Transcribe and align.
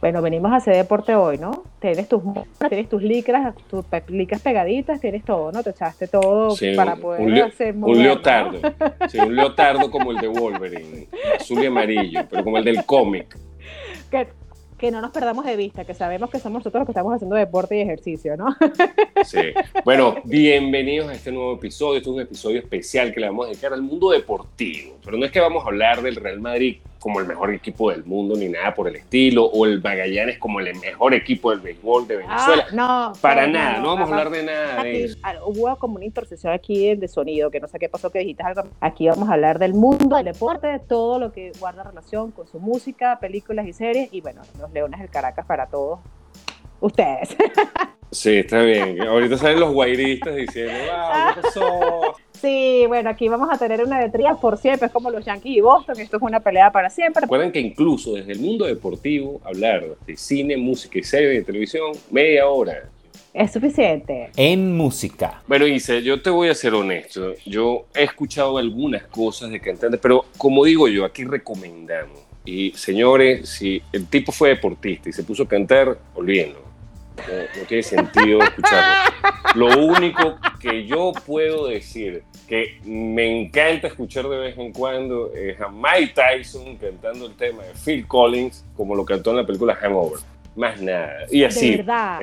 Bueno, 0.00 0.22
venimos 0.22 0.50
a 0.52 0.56
hacer 0.56 0.76
deporte 0.76 1.14
hoy, 1.14 1.36
¿no? 1.36 1.64
Tienes 1.78 2.08
tus 2.08 2.22
tienes 2.70 2.88
tus 2.88 3.02
licras, 3.02 3.54
tus 3.68 3.84
licras 4.08 4.40
pegaditas, 4.40 4.98
tienes 4.98 5.24
todo, 5.24 5.52
¿no? 5.52 5.62
Te 5.62 5.70
echaste 5.70 6.08
todo 6.08 6.56
para 6.74 6.96
poder 6.96 7.20
un 7.20 7.38
hacer 7.38 7.74
Un 7.76 8.02
leotardo. 8.02 8.60
Sí, 9.08 9.18
un 9.18 9.36
leotardo 9.36 9.90
como 9.90 10.12
el 10.12 10.18
de 10.18 10.28
Wolverine, 10.28 11.06
azul 11.38 11.62
y 11.62 11.66
amarillo, 11.66 12.22
pero 12.30 12.42
como 12.42 12.56
el 12.56 12.64
del 12.64 12.86
cómic. 12.86 13.36
Que, 14.10 14.28
que 14.78 14.90
no 14.90 15.02
nos 15.02 15.10
perdamos 15.10 15.44
de 15.44 15.56
vista, 15.56 15.84
que 15.84 15.92
sabemos 15.92 16.30
que 16.30 16.38
somos 16.38 16.60
nosotros 16.60 16.80
los 16.80 16.86
que 16.86 16.92
estamos 16.92 17.14
haciendo 17.14 17.36
deporte 17.36 17.76
y 17.76 17.82
ejercicio, 17.82 18.38
¿no? 18.38 18.56
Sí. 19.24 19.52
Bueno, 19.84 20.16
bienvenidos 20.24 21.10
a 21.10 21.12
este 21.12 21.30
nuevo 21.30 21.56
episodio. 21.56 21.98
Este 21.98 22.08
es 22.08 22.14
un 22.16 22.22
episodio 22.22 22.58
especial 22.60 23.12
que 23.12 23.20
le 23.20 23.26
vamos 23.26 23.44
a 23.44 23.48
dedicar 23.50 23.74
al 23.74 23.82
mundo 23.82 24.12
deportivo. 24.12 24.96
Pero 25.04 25.18
no 25.18 25.26
es 25.26 25.30
que 25.30 25.40
vamos 25.40 25.62
a 25.62 25.68
hablar 25.68 26.00
del 26.00 26.16
Real 26.16 26.40
Madrid 26.40 26.78
como 27.00 27.18
el 27.18 27.26
mejor 27.26 27.52
equipo 27.52 27.90
del 27.90 28.04
mundo 28.04 28.36
ni 28.36 28.48
nada 28.48 28.74
por 28.74 28.86
el 28.86 28.96
estilo, 28.96 29.46
o 29.46 29.66
el 29.66 29.82
Magallanes 29.82 30.38
como 30.38 30.60
el 30.60 30.78
mejor 30.78 31.14
equipo 31.14 31.50
del 31.50 31.60
béisbol 31.60 32.06
de 32.06 32.18
Venezuela. 32.18 32.66
Ah, 32.68 32.74
no, 32.74 33.12
para 33.20 33.46
nada, 33.46 33.80
no, 33.80 33.88
vamos 33.88 34.10
a 34.10 34.12
hablar 34.12 34.30
de 34.30 34.42
nada 34.42 34.82
de 34.84 35.04
eso. 35.04 35.18
Hubo 35.46 35.74
como 35.76 35.96
una 35.96 36.04
intercesión 36.04 36.52
aquí 36.52 36.94
de 36.94 37.08
sonido, 37.08 37.50
que 37.50 37.58
no 37.58 37.68
sé 37.68 37.78
qué 37.78 37.88
pasó, 37.88 38.10
que 38.10 38.20
dijiste 38.20 38.42
algo. 38.42 38.64
Aquí 38.80 39.08
vamos 39.08 39.28
a 39.30 39.32
hablar 39.32 39.58
del 39.58 39.72
mundo 39.72 40.16
del 40.16 40.26
deporte, 40.26 40.66
de 40.66 40.78
todo 40.78 41.18
lo 41.18 41.32
que 41.32 41.52
guarda 41.58 41.82
relación 41.82 42.30
con 42.30 42.46
su 42.46 42.60
música, 42.60 43.18
películas 43.18 43.66
y 43.66 43.72
series, 43.72 44.12
y 44.12 44.20
bueno, 44.20 44.42
los 44.60 44.70
Leones 44.70 45.00
del 45.00 45.08
Caracas 45.08 45.46
para 45.46 45.66
todos 45.66 46.00
ustedes. 46.80 47.36
Sí, 48.12 48.38
está 48.38 48.62
bien. 48.62 49.00
Ahorita 49.02 49.36
salen 49.38 49.60
los 49.60 49.72
guairistas 49.72 50.34
diciendo, 50.34 50.72
wow, 50.72 51.34
¿qué 51.34 51.40
pasó? 51.42 52.16
Sí, 52.40 52.84
bueno, 52.86 53.10
aquí 53.10 53.28
vamos 53.28 53.48
a 53.52 53.58
tener 53.58 53.84
una 53.84 54.00
de 54.00 54.08
trías 54.08 54.38
por 54.38 54.56
siempre, 54.56 54.86
es 54.86 54.92
como 54.92 55.10
los 55.10 55.24
Yankees 55.24 55.58
y 55.58 55.60
Boston, 55.60 56.00
esto 56.00 56.16
es 56.16 56.22
una 56.22 56.40
pelea 56.40 56.72
para 56.72 56.88
siempre. 56.88 57.20
Recuerden 57.20 57.52
que 57.52 57.60
incluso 57.60 58.14
desde 58.14 58.32
el 58.32 58.40
mundo 58.40 58.64
deportivo, 58.64 59.40
hablar 59.44 59.84
de 60.06 60.16
cine, 60.16 60.56
música 60.56 60.98
y 60.98 61.02
serie 61.02 61.28
de 61.28 61.42
televisión, 61.42 61.92
media 62.10 62.46
hora. 62.46 62.88
Es 63.34 63.52
suficiente. 63.52 64.30
En 64.36 64.76
música. 64.76 65.42
Bueno, 65.46 65.66
Isa, 65.66 65.98
yo 65.98 66.20
te 66.20 66.30
voy 66.30 66.48
a 66.48 66.54
ser 66.54 66.74
honesto. 66.74 67.34
Yo 67.46 67.86
he 67.94 68.04
escuchado 68.04 68.58
algunas 68.58 69.04
cosas 69.04 69.50
de 69.50 69.60
cantantes, 69.60 70.00
pero 70.00 70.24
como 70.36 70.64
digo 70.64 70.88
yo, 70.88 71.04
aquí 71.04 71.24
recomendamos. 71.24 72.18
Y 72.44 72.72
señores, 72.72 73.48
si 73.50 73.82
el 73.92 74.06
tipo 74.06 74.32
fue 74.32 74.48
deportista 74.48 75.10
y 75.10 75.12
se 75.12 75.22
puso 75.22 75.42
a 75.42 75.48
cantar, 75.48 75.98
olvídenlo 76.14 76.69
no, 77.16 77.66
tiene 77.66 77.82
sentido 77.82 78.42
escucharlo. 78.42 79.14
Lo 79.54 79.84
único 79.84 80.38
que 80.60 80.86
yo 80.86 81.12
puedo 81.26 81.68
decir 81.68 82.22
que 82.48 82.80
me 82.84 83.42
encanta 83.42 83.88
escuchar 83.88 84.28
de 84.28 84.38
vez 84.38 84.58
en 84.58 84.72
cuando 84.72 85.32
es 85.34 85.60
a 85.60 85.68
Mike 85.68 86.14
Tyson 86.14 86.76
cantando 86.76 87.26
el 87.26 87.34
tema 87.34 87.62
de 87.62 87.72
Phil 87.74 88.06
Collins 88.06 88.64
como 88.76 88.94
lo 88.94 89.04
cantó 89.04 89.30
en 89.30 89.36
la 89.38 89.46
película 89.46 89.74
Hangover. 89.74 90.20
Más 90.56 90.80
nada. 90.80 91.26
Y 91.30 91.44
así. 91.44 91.72
De 91.72 91.76
verdad. 91.78 92.20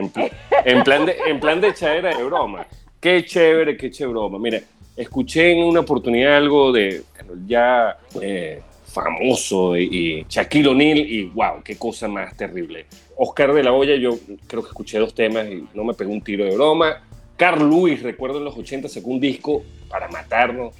En, 0.66 0.84
plan 0.84 1.06
de, 1.06 1.16
en 1.28 1.40
plan 1.40 1.62
de 1.62 1.70
echadera 1.70 2.16
de 2.16 2.24
broma. 2.24 2.68
Qué 3.00 3.24
chévere, 3.24 3.78
qué 3.78 3.90
chévere 3.90 4.12
broma. 4.12 4.38
Mira, 4.38 4.60
escuché 4.96 5.52
en 5.52 5.64
una 5.64 5.82
oportunidad 5.82 6.38
algo 6.38 6.72
de 6.72 7.04
ya 7.46 7.98
eh, 8.22 8.62
famoso 9.04 9.78
y, 9.78 10.26
Shaquille 10.28 10.68
O'Neal 10.68 10.98
y 10.98 11.24
wow, 11.26 11.62
qué 11.64 11.78
cosa 11.78 12.08
más 12.08 12.36
terrible. 12.36 12.86
Oscar 13.16 13.54
de 13.54 13.64
la 13.64 13.74
Hoya, 13.74 13.96
yo 13.96 14.18
creo 14.48 14.64
que 14.64 14.70
escuché 14.70 15.00
dos 15.00 15.14
temas 15.14 15.48
y 15.50 15.66
no 15.74 15.84
me 15.84 15.94
pegó 15.94 16.12
un 16.12 16.22
tiro 16.22 16.46
de 16.46 16.56
broma. 16.56 17.04
Carl 17.36 17.70
Lewis, 17.70 18.02
recuerdo 18.02 18.40
en 18.40 18.46
los 18.46 18.58
80 18.58 18.90
sacó 18.90 19.10
un 19.10 19.20
disco 19.20 19.64
para 19.90 20.08
matarnos. 20.08 20.74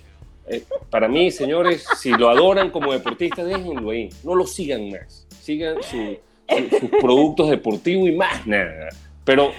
Eh, 0.48 0.64
para 0.90 1.08
mí, 1.08 1.30
señores, 1.30 1.86
si 1.98 2.10
lo 2.12 2.30
adoran 2.30 2.72
como 2.72 2.94
deportista, 2.94 3.44
déjenlo 3.44 3.92
ahí. 3.92 4.10
No 4.24 4.34
lo 4.34 4.48
sigan 4.48 4.90
más. 4.90 5.28
Sigan 5.42 5.78
sus 5.84 6.90
productos 7.02 7.50
deportivos 7.50 8.10
y 8.10 8.14
más 8.14 8.48
nada. 8.48 8.90
Pero 9.24 9.52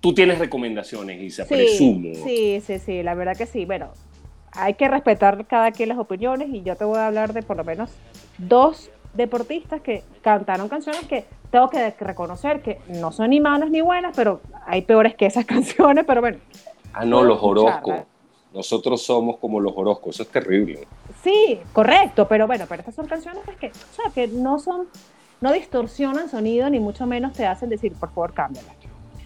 tú 0.00 0.12
tienes 0.12 0.38
recomendaciones, 0.38 1.22
Isa, 1.22 1.44
sí, 1.44 1.54
presumo. 1.54 2.14
Sí, 2.24 2.60
sí, 2.66 2.78
sí, 2.78 3.02
la 3.02 3.14
verdad 3.14 3.36
que 3.36 3.46
sí. 3.46 3.64
Bueno, 3.64 3.92
hay 4.52 4.74
que 4.74 4.88
respetar 4.88 5.46
cada 5.46 5.70
quien 5.72 5.88
las 5.88 5.98
opiniones 5.98 6.48
y 6.50 6.62
yo 6.62 6.76
te 6.76 6.84
voy 6.84 6.98
a 6.98 7.06
hablar 7.06 7.32
de 7.32 7.42
por 7.42 7.56
lo 7.56 7.64
menos 7.64 7.90
dos 8.38 8.90
deportistas 9.14 9.80
que 9.80 10.02
cantaron 10.22 10.68
canciones 10.68 11.02
que 11.06 11.24
tengo 11.50 11.68
que 11.68 11.90
reconocer 11.98 12.62
que 12.62 12.80
no 12.88 13.12
son 13.12 13.30
ni 13.30 13.40
malas 13.40 13.70
ni 13.70 13.80
buenas, 13.80 14.14
pero 14.14 14.40
hay 14.66 14.82
peores 14.82 15.14
que 15.14 15.26
esas 15.26 15.44
canciones, 15.46 16.04
pero 16.06 16.20
bueno. 16.20 16.38
Ah, 16.92 17.04
no, 17.04 17.22
los 17.22 17.38
Orozco. 17.42 18.06
Nosotros 18.52 19.02
somos 19.02 19.36
como 19.36 19.60
los 19.60 19.72
Orozco, 19.76 20.10
eso 20.10 20.24
es 20.24 20.28
terrible. 20.28 20.86
Sí, 21.22 21.60
correcto, 21.72 22.26
pero 22.26 22.48
bueno, 22.48 22.64
pero 22.68 22.80
estas 22.80 22.96
son 22.96 23.06
canciones 23.06 23.42
que, 23.60 23.68
o 23.68 23.94
sea, 23.94 24.10
que 24.12 24.26
no 24.26 24.58
son, 24.58 24.88
no 25.40 25.52
distorsionan 25.52 26.28
sonido, 26.28 26.68
ni 26.68 26.80
mucho 26.80 27.06
menos 27.06 27.32
te 27.32 27.46
hacen 27.46 27.68
decir, 27.68 27.92
por 27.92 28.08
favor, 28.08 28.32
cámbiala. 28.32 28.72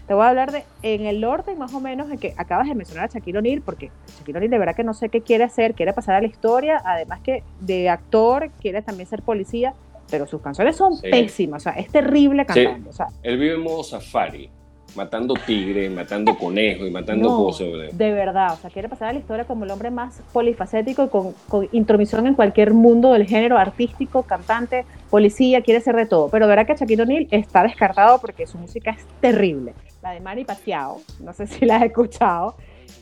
Te 0.07 0.13
voy 0.13 0.25
a 0.25 0.29
hablar 0.29 0.53
de, 0.53 0.65
en 0.83 1.07
el 1.07 1.25
orden 1.25 1.59
más 1.59 1.73
o 1.73 1.81
menos 1.81 2.11
en 2.11 2.19
que 2.19 2.35
acabas 2.37 2.69
de 2.69 2.75
mencionar 2.75 3.07
a 3.07 3.13
Shaquille 3.13 3.39
O'Neal, 3.39 3.63
porque 3.63 3.91
Shaquille 4.19 4.37
O'Neal 4.37 4.51
de 4.51 4.59
verdad 4.59 4.77
que 4.77 4.85
no 4.85 4.93
sé 4.93 5.09
qué 5.09 5.23
quiere 5.23 5.45
hacer, 5.45 5.75
quiere 5.75 5.93
pasar 5.93 6.17
a 6.17 6.21
la 6.21 6.27
historia, 6.27 6.83
además 6.85 7.21
que 7.21 7.43
de 7.61 7.89
actor 7.89 8.51
quiere 8.61 8.83
también 8.83 9.09
ser 9.09 9.23
policía, 9.23 9.73
pero 10.11 10.27
sus 10.27 10.43
canciones 10.43 10.77
son 10.77 11.01
pésimas, 11.01 11.63
o 11.63 11.65
sea, 11.65 11.73
es 11.73 11.89
terrible 11.91 12.45
cantando. 12.45 12.91
O 12.91 12.93
sea, 12.93 13.07
Él 13.23 13.39
vive 13.39 13.55
en 13.55 13.63
modo 13.63 13.83
safari, 13.83 14.51
matando 14.95 15.35
tigres, 15.47 15.91
matando 15.91 16.37
conejos 16.37 16.87
y 16.87 16.91
matando 16.91 17.29
cosas. 17.29 17.67
De 17.93 18.13
verdad, 18.13 18.53
o 18.53 18.57
sea, 18.57 18.69
quiere 18.69 18.91
pasar 18.91 19.09
a 19.09 19.13
la 19.15 19.19
historia 19.19 19.45
como 19.45 19.65
el 19.65 19.71
hombre 19.71 19.91
más 19.91 20.21
polifacético 20.33 21.05
y 21.05 21.09
con, 21.09 21.33
con, 21.49 21.69
intromisión 21.73 22.27
en 22.27 22.35
cualquier 22.35 22.75
mundo 22.75 23.13
del 23.13 23.27
género 23.27 23.57
artístico, 23.57 24.23
cantante, 24.23 24.85
policía, 25.11 25.63
quiere 25.63 25.81
ser 25.81 25.97
de 25.97 26.07
todo. 26.07 26.29
Pero 26.29 26.47
de 26.47 26.51
verdad 26.51 26.67
que 26.67 26.77
Shaquille 26.77 27.03
O'Neal 27.03 27.29
está 27.31 27.63
descartado 27.63 28.21
porque 28.21 28.47
su 28.47 28.59
música 28.59 28.91
es 28.91 29.05
terrible. 29.21 29.73
La 30.05 30.11
de 30.11 30.21
Manny 30.21 30.45
Pacquiao, 30.45 31.01
no 31.21 31.33
sé 31.33 31.47
si 31.47 31.65
la 31.65 31.77
has 31.77 31.83
escuchado, 31.85 32.57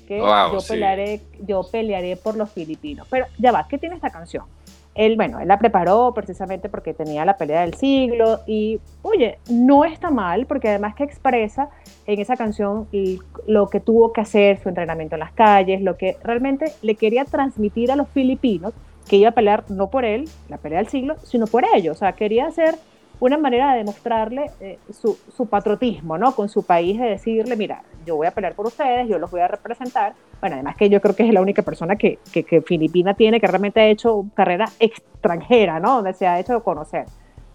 que 0.07 0.19
yo, 0.19 0.59
pelearé, 0.69 1.21
yo 1.41 1.63
pelearé 1.71 2.17
por 2.17 2.37
los 2.37 2.51
filipinos. 2.51 3.09
Pero 3.11 3.27
ya 3.39 3.51
va, 3.51 3.67
¿qué 3.69 3.77
tiene 3.77 3.97
esta 3.97 4.11
canción? 4.11 4.45
él, 4.95 5.17
bueno, 5.17 5.41
él 5.41 5.49
la 5.49 5.59
preparó 5.59 6.13
precisamente 6.15 6.69
porque 6.69 6.93
tenía 6.93 7.25
la 7.25 7.37
pelea 7.37 7.63
del 7.63 7.75
siglo 7.75 8.41
y, 8.47 8.79
oye, 9.03 9.39
no 9.51 9.85
está 9.85 10.11
mal 10.11 10.47
porque 10.47 10.69
además 10.69 10.95
que 10.95 11.05
expresa 11.05 11.71
en 12.07 12.21
esa 12.21 12.37
canción 12.37 12.87
lo 13.47 13.69
que 13.69 13.81
tuvo 13.81 14.13
que 14.13 14.21
hacer, 14.21 14.61
su 14.63 14.69
entrenamiento 14.69 15.17
en 15.17 15.21
las 15.21 15.33
calles, 15.33 15.81
lo 15.81 15.97
que 15.97 16.17
realmente 16.23 16.73
le 16.83 16.95
quería 16.95 17.25
transmitir 17.25 17.91
a 17.91 17.97
los 17.97 18.09
filipinos 18.09 18.75
que 19.09 19.17
iba 19.17 19.31
a 19.31 19.33
pelear 19.33 19.65
no 19.69 19.89
por 19.91 20.05
él, 20.05 20.29
la 20.49 20.59
pelea 20.59 20.79
del 20.79 20.89
siglo, 20.89 21.17
sino 21.25 21.47
por 21.47 21.65
ellos. 21.75 21.97
O 21.97 21.99
sea, 21.99 22.13
quería 22.13 22.47
hacer 22.47 22.77
una 23.21 23.39
manera 23.39 23.73
de 23.73 23.78
demostrarle 23.78 24.50
eh, 24.61 24.78
su, 24.93 25.17
su, 25.34 25.47
patriotismo, 25.47 26.19
¿no? 26.19 26.34
Con 26.34 26.49
su 26.49 26.65
país, 26.65 26.99
de 26.99 27.06
decirle, 27.06 27.56
mira, 27.56 27.83
yo 28.05 28.17
voy 28.17 28.27
a 28.27 28.33
pelear 28.33 28.55
por 28.55 28.67
ustedes, 28.67 29.09
yo 29.09 29.19
los 29.19 29.31
voy 29.31 29.41
a 29.41 29.49
representar. 29.49 30.15
Bueno, 30.41 30.56
además 30.56 30.77
que 30.77 30.89
yo 30.89 31.00
creo 31.00 31.15
que 31.15 31.27
es 31.27 31.33
la 31.33 31.41
única 31.41 31.62
persona 31.62 31.97
que, 31.97 32.19
que, 32.33 32.43
que 32.43 32.62
Filipina 32.62 33.15
tiene 33.15 33.41
que 33.41 33.47
realmente 33.47 33.81
ha 33.81 33.87
hecho 33.87 34.25
carrera 34.34 34.67
extranjera, 34.81 35.78
¿no? 35.78 35.97
Donde 35.97 36.15
se 36.15 36.27
ha 36.27 36.41
hecho 36.41 36.62
conocer. 36.62 37.06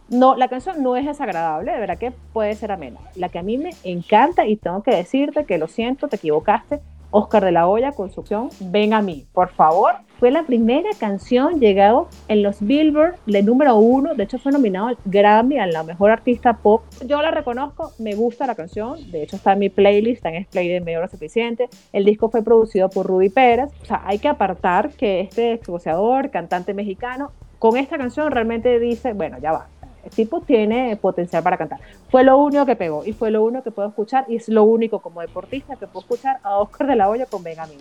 No, 0.10 0.38
la 0.38 0.48
canción 0.48 0.82
no 0.82 0.96
es 0.96 1.06
desagradable, 1.06 1.74
de 1.74 1.80
verdad 1.80 1.98
que 1.98 2.12
puede 2.32 2.56
ser 2.56 2.72
amena. 2.72 3.00
La 3.16 3.28
que 3.28 3.40
a 3.40 3.44
mí 3.44 3.58
me 3.58 3.72
encanta, 3.84 4.46
y 4.46 4.56
tengo 4.56 4.82
que 4.82 4.96
decirte 4.96 5.46
que 5.46 5.58
lo 5.58 5.68
siento, 5.68 6.08
te 6.08 6.16
equivocaste, 6.16 6.80
Oscar 7.12 7.44
de 7.44 7.52
la 7.52 7.68
Hoya 7.68 7.92
con 7.92 8.10
su 8.10 8.24
Ven 8.60 8.94
a 8.94 9.02
mí, 9.02 9.26
por 9.34 9.50
favor. 9.50 9.96
Fue 10.20 10.32
la 10.32 10.44
primera 10.44 10.90
canción 11.00 11.60
llegado 11.60 12.10
en 12.28 12.42
los 12.42 12.60
Billboard 12.60 13.18
de 13.28 13.44
número 13.44 13.76
uno. 13.78 14.16
De 14.16 14.24
hecho, 14.24 14.40
fue 14.40 14.52
nominado 14.52 14.88
al 14.88 14.98
Grammy 15.06 15.60
a 15.60 15.68
la 15.68 15.84
mejor 15.84 16.10
artista 16.10 16.54
pop. 16.54 16.82
Yo 17.06 17.22
la 17.22 17.30
reconozco, 17.30 17.92
me 18.00 18.16
gusta 18.16 18.48
la 18.48 18.56
canción. 18.56 19.12
De 19.12 19.22
hecho, 19.22 19.36
está 19.36 19.54
en 19.54 19.60
mi 19.60 19.70
playlist, 19.70 20.26
está 20.26 20.30
en 20.30 20.46
Play 20.46 20.70
de 20.70 20.82
medio 20.82 20.98
hora 20.98 21.08
suficiente. 21.08 21.70
El 21.94 22.04
disco 22.04 22.30
fue 22.30 22.44
producido 22.44 22.90
por 22.90 23.06
Rudy 23.06 23.30
Pérez. 23.30 23.70
O 23.84 23.86
sea, 23.86 24.02
hay 24.06 24.18
que 24.18 24.28
apartar 24.28 24.90
que 24.90 25.20
este 25.20 25.54
exboceador, 25.54 26.32
cantante 26.32 26.74
mexicano, 26.74 27.32
con 27.60 27.78
esta 27.78 28.00
canción 28.00 28.32
realmente 28.32 28.80
dice, 28.80 29.14
bueno, 29.14 29.38
ya 29.40 29.52
va, 29.52 29.68
el 30.08 30.16
tipo 30.16 30.42
tiene 30.42 30.96
potencial 30.96 31.44
para 31.44 31.58
cantar. 31.58 31.80
Fue 32.10 32.24
lo 32.24 32.38
único 32.38 32.66
que 32.66 32.76
pegó 32.76 33.06
y 33.06 33.12
fue 33.14 33.30
lo 33.30 33.44
único 33.44 33.64
que 33.64 33.72
puedo 33.72 33.90
escuchar 33.90 34.26
y 34.30 34.38
es 34.38 34.48
lo 34.48 34.64
único 34.64 35.00
como 35.00 35.22
deportista 35.22 35.76
que 35.76 35.86
puedo 35.88 36.00
escuchar 36.00 36.38
a 36.44 36.58
Oscar 36.60 36.88
de 36.88 36.96
la 36.96 37.10
Hoya 37.10 37.26
con 37.26 37.44
Benjamín. 37.44 37.78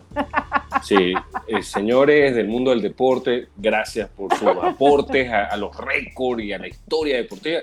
Sí, 0.83 1.15
eh, 1.49 1.63
señores 1.63 2.35
del 2.35 2.49
mundo 2.49 2.71
del 2.71 2.83
deporte, 2.83 3.49
gracias 3.57 4.09
por 4.09 4.35
sus 4.35 4.49
aportes 4.49 5.31
a, 5.33 5.57
los 5.57 5.77
récords 5.77 6.43
y 6.43 6.53
a 6.53 6.59
la 6.59 6.67
historia 6.69 7.17
deportiva. 7.17 7.61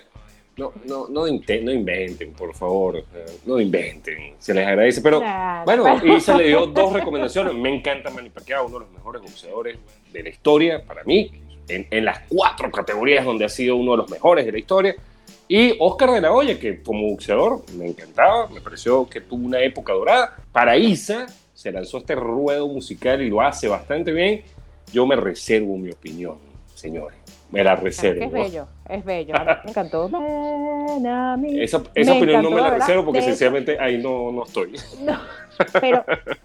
no, 0.58 0.72
no, 0.86 1.08
no, 1.10 1.26
no 1.26 1.72
inventen, 1.72 2.32
por 2.34 2.54
favor. 2.56 2.98
eh, 2.98 3.26
No 3.46 3.60
inventen. 3.60 4.36
Se 4.40 4.54
les 4.54 4.66
agradece. 4.66 5.02
Pero 5.02 5.20
Claro. 5.20 5.64
bueno, 5.66 6.16
Isa 6.16 6.38
le 6.38 6.48
dio 6.48 6.68
dos 6.68 6.94
recomendaciones. 6.94 7.54
Me 7.56 7.76
encanta 7.76 8.10
Manny 8.12 8.30
Pacquiao, 8.30 8.66
uno 8.68 8.80
de 8.80 8.86
los 8.86 8.94
mejores 8.94 9.22
boxeadores 9.22 9.78
de 10.12 10.24
la 10.24 10.30
historia, 10.30 10.84
para 10.86 11.04
mí, 11.04 11.32
en, 11.68 11.88
en 11.92 12.06
las 12.06 12.20
cuatro 12.30 12.72
categorías 12.72 13.26
donde 13.26 13.46
ha 13.46 13.50
sido 13.50 13.76
uno 13.76 13.92
de 13.92 13.98
los 13.98 14.10
mejores 14.10 14.46
de 14.46 14.52
la 14.52 14.60
historia. 14.60 14.96
Y 15.48 15.76
Oscar 15.80 16.12
de 16.12 16.22
la 16.22 16.32
Hoya, 16.32 16.60
que 16.60 16.82
como 16.82 17.10
boxeador 17.10 17.62
me 17.78 17.88
encantaba, 17.88 18.48
me 18.48 18.62
pareció 18.62 19.08
que 19.10 19.22
tuvo 19.22 19.46
una 19.46 19.60
época 19.62 19.94
dorada. 19.94 20.38
Para 20.52 20.78
Isa 20.78 21.28
se 21.54 21.72
lanzó 21.72 21.98
este 22.00 22.16
ruedo 22.16 22.68
musical 22.68 23.22
y 23.22 23.30
lo 23.30 23.42
hace 23.42 23.68
bastante 23.68 24.12
bien. 24.12 24.42
Yo 24.92 25.06
me 25.06 25.16
reservo 25.16 25.78
mi 25.78 25.92
opinión, 25.92 26.38
señores. 26.76 27.18
Me 27.52 27.64
la 27.64 27.76
que 27.76 27.84
reservo. 27.84 28.24
es 28.26 28.32
bello, 28.32 28.68
es 28.90 29.06
bello. 29.06 29.36
A 29.36 29.44
mí 29.44 29.52
Me 29.66 29.70
encantó. 29.70 30.10
Ven 30.10 31.08
a 31.08 31.38
mí. 31.38 31.62
Esa, 31.62 31.84
esa 31.94 32.12
Me 32.14 32.18
opinión 32.18 32.42
no 32.42 32.50
encantó, 32.50 32.50
me 32.50 32.56
la 32.58 32.64
¿verdad? 32.72 32.80
reservo 32.88 33.06
porque 33.06 33.20
De 33.20 33.26
hecho- 33.26 33.32
sinceramente 33.34 33.78
ahí 33.80 33.98
no, 34.02 34.32
no 34.32 34.44
estoy. 34.46 34.74
No, 35.02 35.20
pero 35.80 36.04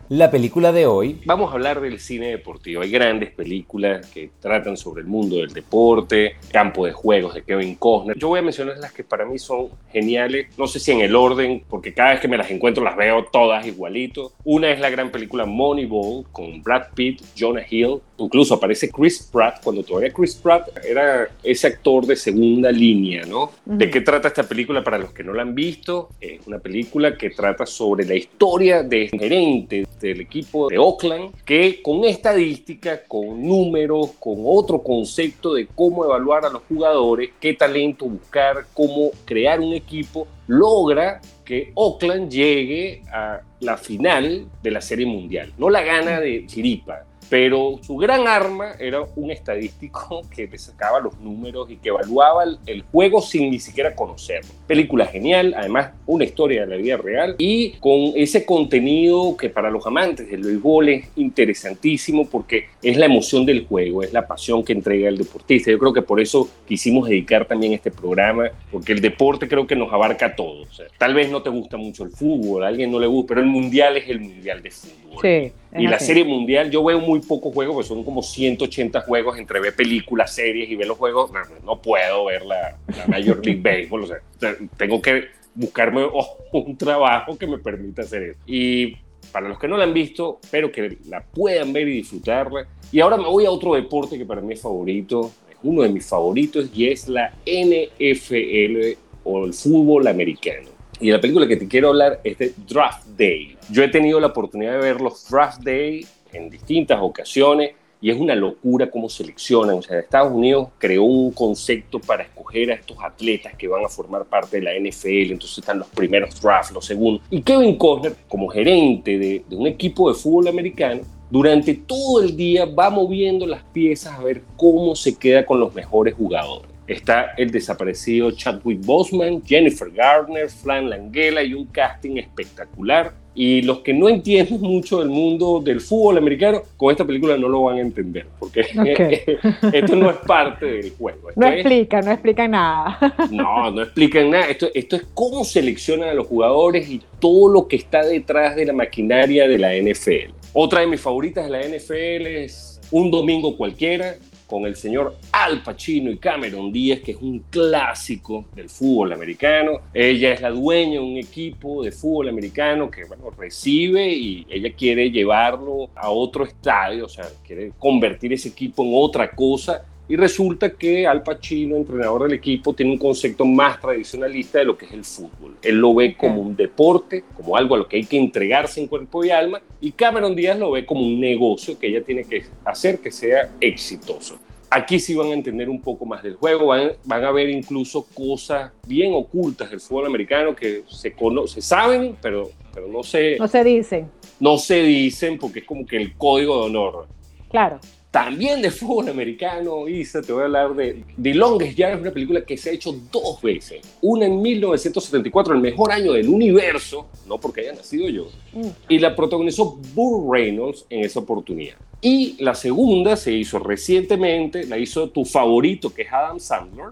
La 0.09 0.31
película 0.31 0.73
de 0.73 0.87
hoy 0.87 1.21
Vamos 1.25 1.51
a 1.51 1.55
hablar 1.55 1.81
del 1.81 2.01
cine 2.01 2.29
deportivo. 2.29 2.83
Hay 2.83 2.91
grandes 2.91 3.31
películas 3.31 4.07
que 4.07 4.31
tratan 4.41 4.77
sobre 4.77 5.03
el 5.03 5.07
mundo 5.09 5.37
del 5.37 5.53
deporte, 5.53 6.37
campo 6.51 6.87
de 6.87 6.93
juegos 6.93 7.35
de 7.35 7.43
Kevin 7.43 7.75
Costner. 7.77 8.17
Yo 8.19 8.29
voy 8.29 8.41
a 8.41 8.43
mencionar 8.43 8.79
las 8.79 8.93
que 8.93 9.05
para 9.05 9.25
mí 9.27 9.39
son 9.39 9.69
geniales. 9.93 10.47
No 10.57 10.67
sé 10.67 10.81
si 10.81 10.93
en 10.93 11.01
el 11.01 11.15
orden, 11.15 11.63
porque 11.69 11.93
cada 11.93 12.13
vez 12.13 12.21
que 12.21 12.29
me 12.29 12.37
las 12.39 12.51
encuentro 12.51 12.83
las 12.83 12.97
veo 12.97 13.25
todas 13.31 13.67
igualito. 13.67 14.33
Una 14.45 14.71
es 14.71 14.81
la 14.81 14.91
gran 14.91 15.11
película 15.11 15.45
Moneyball 15.45 16.25
con 16.33 16.63
Brad 16.63 16.89
Pitt, 16.95 17.23
Jonah 17.39 17.65
Hill. 17.69 17.99
Incluso 18.19 18.55
aparece 18.55 18.91
Chris 18.91 19.29
Pratt 19.33 19.63
cuando 19.63 19.83
todavía 19.85 20.11
Chris 20.13 20.35
Pratt 20.35 20.69
era 20.85 21.29
ese 21.43 21.67
actor 21.69 22.05
de 22.07 22.17
segunda 22.17 22.73
línea, 22.73 23.25
¿no? 23.27 23.53
¿De 23.65 23.85
Ujú. 23.85 23.93
qué 23.93 24.01
trata 24.01 24.29
esta 24.29 24.43
película 24.43 24.83
para 24.83 24.99
los 24.99 25.13
que 25.13 25.23
no 25.23 25.33
la 25.33 25.43
han 25.43 25.55
visto? 25.55 26.09
Es 26.21 26.47
una 26.47 26.59
película 26.59 27.17
que 27.17 27.31
trata 27.31 27.65
sobre 27.67 28.05
la 28.05 28.15
historia 28.15 28.83
de 28.83 28.98
este 29.05 29.19
gerente 29.19 29.87
del 30.01 30.21
equipo 30.21 30.69
de 30.69 30.79
Oakland 30.79 31.35
que 31.45 31.83
con 31.83 32.05
estadística, 32.05 33.03
con 33.05 33.43
números, 33.47 34.13
con 34.19 34.37
otro 34.45 34.83
concepto 34.83 35.55
de 35.55 35.67
cómo 35.67 36.05
evaluar 36.05 36.45
a 36.45 36.51
los 36.51 36.63
jugadores, 36.69 37.31
qué 37.41 37.55
talento 37.55 38.07
buscar, 38.07 38.67
cómo 38.75 39.11
crear 39.25 39.61
un 39.61 39.73
equipo, 39.75 40.27
logra 40.47 41.21
que 41.45 41.73
Oakland 41.75 42.31
llegue 42.31 43.03
a 43.13 43.41
la 43.61 43.77
final 43.77 44.47
de 44.63 44.71
la 44.71 44.81
Serie 44.81 45.07
Mundial. 45.07 45.53
No 45.59 45.71
la 45.71 45.83
gana 45.83 46.21
de 46.21 46.47
chiripa, 46.47 47.05
pero 47.29 47.79
su 47.83 47.97
gran 47.97 48.27
arma 48.27 48.73
era 48.79 49.03
un 49.17 49.31
estadístico 49.31 50.23
que 50.35 50.49
sacaba 50.59 51.01
los 51.01 51.19
números 51.21 51.71
y 51.71 51.77
que 51.77 51.91
evaluaba 51.91 52.45
el, 52.45 52.59
el 52.67 52.83
juego 52.83 53.21
sin 53.21 53.51
ni 53.51 53.59
siquiera 53.59 53.95
conocerlo. 53.95 54.51
Película 54.67 55.07
genial, 55.07 55.55
además 55.57 55.93
una 56.07 56.25
historia 56.25 56.63
de 56.63 56.67
la 56.67 56.77
vida 56.77 56.97
real 56.97 57.37
y 57.39 57.73
con 57.79 58.13
ese 58.17 58.45
contenido 58.45 59.37
que 59.37 59.51
para 59.51 59.71
los 59.71 59.87
amantes 59.87 60.31
del 60.31 60.43
béisbol 60.43 60.89
es 60.89 61.09
interesantísimo 61.17 62.29
porque 62.29 62.67
es 62.83 62.97
la 62.97 63.07
emoción 63.07 63.45
del 63.45 63.67
juego, 63.67 64.03
es 64.03 64.13
la 64.13 64.27
pasión 64.27 64.65
que 64.65 64.73
entrega 64.73 65.09
el 65.09 65.19
deportista. 65.19 65.71
Yo 65.71 65.79
creo 65.79 65.93
que 65.93 66.03
por 66.03 66.21
eso 66.21 66.49
quisimos 66.67 67.09
dedicar 67.09 67.47
también 67.47 67.73
este 67.73 67.91
programa, 67.91 68.51
porque 68.71 68.93
el 68.93 69.01
deporte 69.01 69.49
creo 69.49 69.67
que 69.67 69.77
nos 69.77 69.93
abarca 69.93 70.27
a 70.27 70.37
todos. 70.37 70.69
O 70.69 70.73
sea, 70.73 70.87
tal 70.97 71.15
vez 71.15 71.31
no 71.31 71.43
te 71.43 71.51
gusta 71.51 71.77
mucho 71.77 72.05
el 72.05 72.11
fútbol, 72.11 72.65
a 72.65 72.69
alguien 72.69 72.91
no 72.91 72.99
le 72.99 73.07
gusta, 73.07 73.29
pero 73.29 73.41
el 73.41 73.47
mundial 73.47 73.97
es 73.97 74.09
el 74.09 74.21
mundial 74.21 74.63
de 74.63 74.71
fútbol. 74.71 75.19
sí. 75.23 75.53
Es 75.73 75.81
Y 75.83 75.87
la 75.87 75.99
serie 75.99 76.25
mundial, 76.25 76.71
yo 76.71 76.83
veo 76.85 77.01
muy 77.01 77.21
pocos 77.21 77.53
juegos, 77.53 77.75
pues 77.75 77.87
son 77.87 78.03
como 78.05 78.23
180 78.23 79.01
juegos 79.03 79.39
entre 79.39 79.61
ver 79.61 79.75
películas, 79.75 80.35
series 80.35 80.71
y 80.71 80.77
ver 80.77 80.87
los 80.89 80.99
juegos. 80.99 81.31
No, 81.33 81.41
no 81.65 81.81
puedo 81.83 82.25
ver 82.27 82.45
la, 82.45 82.77
la 82.97 83.07
Major 83.07 83.45
League 83.45 83.61
Baseball, 83.63 84.05
o 84.05 84.07
sea, 84.07 84.19
te- 84.39 84.69
tengo 84.77 85.01
que 85.03 85.25
buscarme 85.55 86.03
oh, 86.05 86.39
un 86.53 86.77
trabajo 86.77 87.37
que 87.37 87.47
me 87.47 87.59
permita 87.59 88.03
hacer 88.03 88.23
eso. 88.23 88.41
Y 88.47 88.97
para 89.33 89.49
los 89.49 89.59
que 89.59 89.69
no 89.69 89.77
la 89.77 89.85
han 89.85 89.93
visto, 89.93 90.39
espero 90.43 90.71
que 90.73 90.99
la 91.09 91.23
puedan 91.23 91.73
ver 91.73 91.89
y 91.89 91.93
disfrutarla. 91.97 92.67
Y 92.91 93.01
ahora 93.01 93.17
me 93.17 93.25
voy 93.29 93.45
a 93.45 93.51
otro 93.51 93.75
deporte 93.75 94.17
que 94.17 94.25
para 94.25 94.41
mí 94.41 94.55
es 94.55 94.63
favorito, 94.63 95.33
uno 95.63 95.83
de 95.83 95.89
mis 95.91 96.07
favoritos, 96.07 96.71
y 96.75 96.89
es 96.89 97.09
la 97.09 97.35
NFL 97.45 98.97
o 99.25 99.45
el 99.45 99.53
fútbol 99.53 100.07
americano. 100.07 100.69
Y 101.01 101.11
la 101.11 101.21
película 101.21 101.47
que 101.47 101.57
te 101.57 101.69
quiero 101.69 101.89
hablar 101.89 102.21
es 102.25 102.39
de 102.39 102.53
Draft 102.69 103.07
Day. 103.17 103.57
Yo 103.71 103.83
he 103.83 103.89
tenido 103.89 104.19
la 104.19 104.29
oportunidad 104.29 104.73
de 104.73 104.79
ver 104.79 105.01
los 105.01 105.29
Draft 105.31 105.63
Day 105.63 106.05
en 106.33 106.51
distintas 106.51 106.99
ocasiones 107.01 107.73
y 108.01 108.11
es 108.11 108.19
una 108.19 108.35
locura 108.35 108.91
cómo 108.91 109.09
seleccionan. 109.09 109.77
O 109.77 109.83
sea, 109.83 109.99
Estados 109.99 110.33
Unidos 110.33 110.69
creó 110.79 111.05
un 111.05 111.33
concepto 111.33 112.01
para 112.01 112.25
escoger 112.25 112.71
a 112.73 112.75
estos 112.75 112.97
atletas 113.01 113.55
que 113.57 113.69
van 113.69 113.85
a 113.85 113.89
formar 113.89 114.25
parte 114.25 114.61
de 114.61 114.63
la 114.63 114.73
NFL. 114.73 115.33
Entonces 115.33 115.59
están 115.59 115.79
los 115.79 115.89
primeros 115.89 116.41
drafts, 116.41 116.73
los 116.73 116.85
segundos. 116.85 117.23
Y 117.31 117.43
Kevin 117.43 117.77
Costner, 117.77 118.15
como 118.29 118.49
gerente 118.49 119.19
de, 119.19 119.45
de 119.49 119.57
un 119.57 119.67
equipo 119.67 120.13
de 120.13 120.19
fútbol 120.19 120.49
americano, 120.49 121.03
durante 121.31 121.75
todo 121.75 122.23
el 122.23 122.37
día 122.37 122.65
va 122.65 122.91
moviendo 122.91 123.47
las 123.47 123.63
piezas 123.63 124.19
a 124.19 124.23
ver 124.23 124.43
cómo 124.57 124.97
se 124.97 125.17
queda 125.17 125.45
con 125.45 125.61
los 125.61 125.75
mejores 125.75 126.15
jugadores. 126.15 126.78
Está 126.89 127.35
el 127.37 127.51
desaparecido 127.51 128.31
Chadwick 128.33 128.81
Boseman, 128.85 129.43
Jennifer 129.45 129.91
Gardner, 129.91 130.49
Flan 130.49 130.89
Langella 130.89 131.43
y 131.43 131.53
un 131.55 131.67
casting 131.67 132.17
espectacular. 132.17 133.13
Y 133.35 133.63
los 133.63 133.81
que 133.81 133.93
no 133.95 134.09
entienden 134.09 134.61
mucho 134.61 134.99
del 134.99 135.11
mundo 135.11 135.61
del 135.63 135.81
fútbol 135.81 136.19
americano, 136.19 136.63
con 136.77 136.91
esta 136.91 137.05
película 137.05 137.37
no 137.37 137.49
lo 137.49 137.63
van 137.65 137.77
a 137.77 137.81
entender, 137.83 138.27
porque 138.39 138.63
Ok. 138.63 139.73
esto 139.75 139.95
no 139.95 140.11
es 140.11 140.17
parte 140.27 140.67
del 140.67 140.91
juego. 140.91 141.29
Esto 141.29 141.41
No 141.41 141.47
es- 141.47 141.61
explica, 141.61 142.01
no 142.03 142.11
explica 142.11 142.49
nada. 142.49 142.99
no, 143.31 143.71
no 143.71 143.83
explican 143.83 144.31
nada. 144.31 144.49
Esto, 144.49 144.69
esto 144.75 144.97
es 144.97 145.07
cómo 145.15 145.45
seleccionan 145.45 146.09
a 146.09 146.15
los 146.15 146.27
jugadores 146.27 146.89
y 146.91 147.01
todo 147.21 147.49
lo 147.53 147.69
que 147.69 147.77
está 147.77 148.03
detrás 148.05 148.57
de 148.57 148.65
la 148.67 148.73
maquinaria 148.73 149.47
de 149.47 149.59
la 149.59 149.73
NFL. 149.77 150.33
Otra 150.53 150.81
de 150.81 150.89
mis 150.89 151.01
favoritas 151.01 151.45
de 151.45 151.51
la 151.51 151.61
NFL 151.61 152.27
es 152.27 152.81
Un 152.91 153.11
Domingo 153.11 153.57
Cualquiera 153.57 154.17
con 154.49 154.65
el 154.65 154.75
señor 154.75 155.17
Al 155.31 155.63
Pacino 155.63 156.11
y 156.11 156.17
Cameron 156.17 156.73
Díaz, 156.73 157.01
que 157.01 157.13
es 157.13 157.19
un 157.21 157.45
clásico 157.51 158.47
del 158.57 158.69
fútbol 158.69 159.13
americano. 159.13 159.83
Ella 159.93 160.33
es 160.33 160.41
la 160.41 160.51
dueña 160.51 160.95
de 160.95 161.01
un 161.01 161.19
equipo 161.19 161.85
de 161.85 161.93
fútbol 161.93 162.31
americano 162.31 162.91
que 162.91 163.05
bueno, 163.05 163.31
recibe 163.31 164.09
y 164.09 164.47
ella 164.49 164.73
quiere 164.77 165.11
llevarlo 165.11 165.91
a 165.95 166.11
otro 166.11 166.45
estadio, 166.45 167.05
o 167.05 167.09
sea, 167.09 167.29
quiere 167.47 167.73
convertir 167.79 168.33
ese 168.33 168.49
equipo 168.49 168.83
en 168.83 168.91
otra 168.95 169.31
cosa 169.31 169.85
y 170.09 170.17
resulta 170.17 170.71
que 170.71 171.07
Al 171.07 171.23
Pacino, 171.23 171.77
entrenador 171.77 172.23
del 172.25 172.33
equipo, 172.33 172.73
tiene 172.73 172.93
un 172.93 172.99
concepto 172.99 173.45
más 173.45 173.79
tradicionalista 173.81 174.59
de 174.59 174.65
lo 174.65 174.77
que 174.77 174.87
es 174.87 174.93
el 174.93 175.05
fútbol. 175.05 175.57
Él 175.63 175.77
lo 175.77 175.95
ve 175.95 176.17
como 176.17 176.41
un 176.41 176.57
deporte, 176.57 177.25
como 177.37 177.57
algo 177.57 177.75
a 177.75 177.79
lo 177.79 177.89
que 177.89 177.99
hay 177.99 178.05
que 178.05 178.17
entregarse 178.17 178.81
en 178.81 178.87
cuerpo 178.87 179.25
y 179.25 179.31
alma, 179.31 179.61
y 179.81 179.93
Cameron 179.93 180.35
Díaz 180.35 180.59
lo 180.59 180.71
ve 180.71 180.87
como 180.87 181.03
un 181.03 181.21
negocio 181.21 181.79
que 181.79 181.89
ella 181.89 182.03
tiene 182.03 182.25
que 182.25 182.45
hacer 182.65 183.01
que 183.01 183.11
sea 183.11 183.51
exitoso. 183.61 184.39
Aquí 184.71 184.99
sí 184.99 185.15
van 185.15 185.29
a 185.29 185.33
entender 185.35 185.69
un 185.69 185.81
poco 185.81 186.05
más 186.05 186.23
del 186.23 186.37
juego, 186.37 186.67
van, 186.67 186.93
van 187.05 187.25
a 187.25 187.31
ver 187.31 187.49
incluso 187.49 188.07
cosas 188.15 188.71
bien 188.87 189.13
ocultas 189.15 189.71
del 189.71 189.81
fútbol 189.81 190.07
americano 190.07 190.55
que 190.55 190.83
se, 190.89 191.15
se 191.47 191.63
saben, 191.63 192.17
pero, 192.21 192.51
pero 192.75 192.87
no, 192.89 193.03
se, 193.03 193.37
No 193.39 193.49
se 193.49 193.65
dicen. 193.65 194.11
no 194.41 194.59
se 194.59 194.83
dicen 194.83 195.39
porque 195.39 195.61
es 195.61 195.65
como 195.65 195.87
que 195.87 195.97
el 195.97 196.15
código 196.17 196.61
de 196.61 196.67
honor. 196.67 197.09
Claro. 197.51 197.81
También 198.25 198.61
de 198.61 198.73
fútbol 198.73 199.09
americano, 199.11 199.87
Isa, 199.87 200.21
te 200.23 200.33
voy 200.33 200.43
a 200.43 200.45
hablar 200.47 200.75
de 200.75 201.05
The 201.23 201.35
Longest 201.35 201.79
Yard, 201.79 201.95
es 201.95 202.01
una 202.01 202.11
película 202.11 202.41
que 202.45 202.57
se 202.57 202.71
ha 202.71 202.73
hecho 202.73 202.93
dos 203.13 203.41
veces. 203.41 203.81
Una 204.01 204.27
en 204.27 204.43
1974, 204.43 205.55
el 205.55 205.61
mejor 205.61 205.93
año 205.93 206.13
del 206.15 206.29
universo, 206.29 207.07
no 207.29 207.39
porque 207.39 207.61
haya 207.61 207.75
nacido 207.75 208.09
yo, 208.09 208.27
Mm. 208.53 208.67
y 208.89 208.99
la 208.99 209.15
protagonizó 209.15 209.79
Burt 209.95 210.33
Reynolds 210.33 210.85
en 210.91 211.05
esa 211.05 211.21
oportunidad. 211.21 211.77
Y 212.01 212.37
la 212.43 212.57
segunda 212.57 213.15
se 213.17 213.33
hizo 213.33 213.61
recientemente, 213.61 214.65
la 214.67 214.79
hizo 214.79 215.11
tu 215.11 215.25
favorito, 215.25 215.95
que 215.95 216.03
es 216.03 216.13
Adam 216.13 216.41
Sandler. 216.41 216.89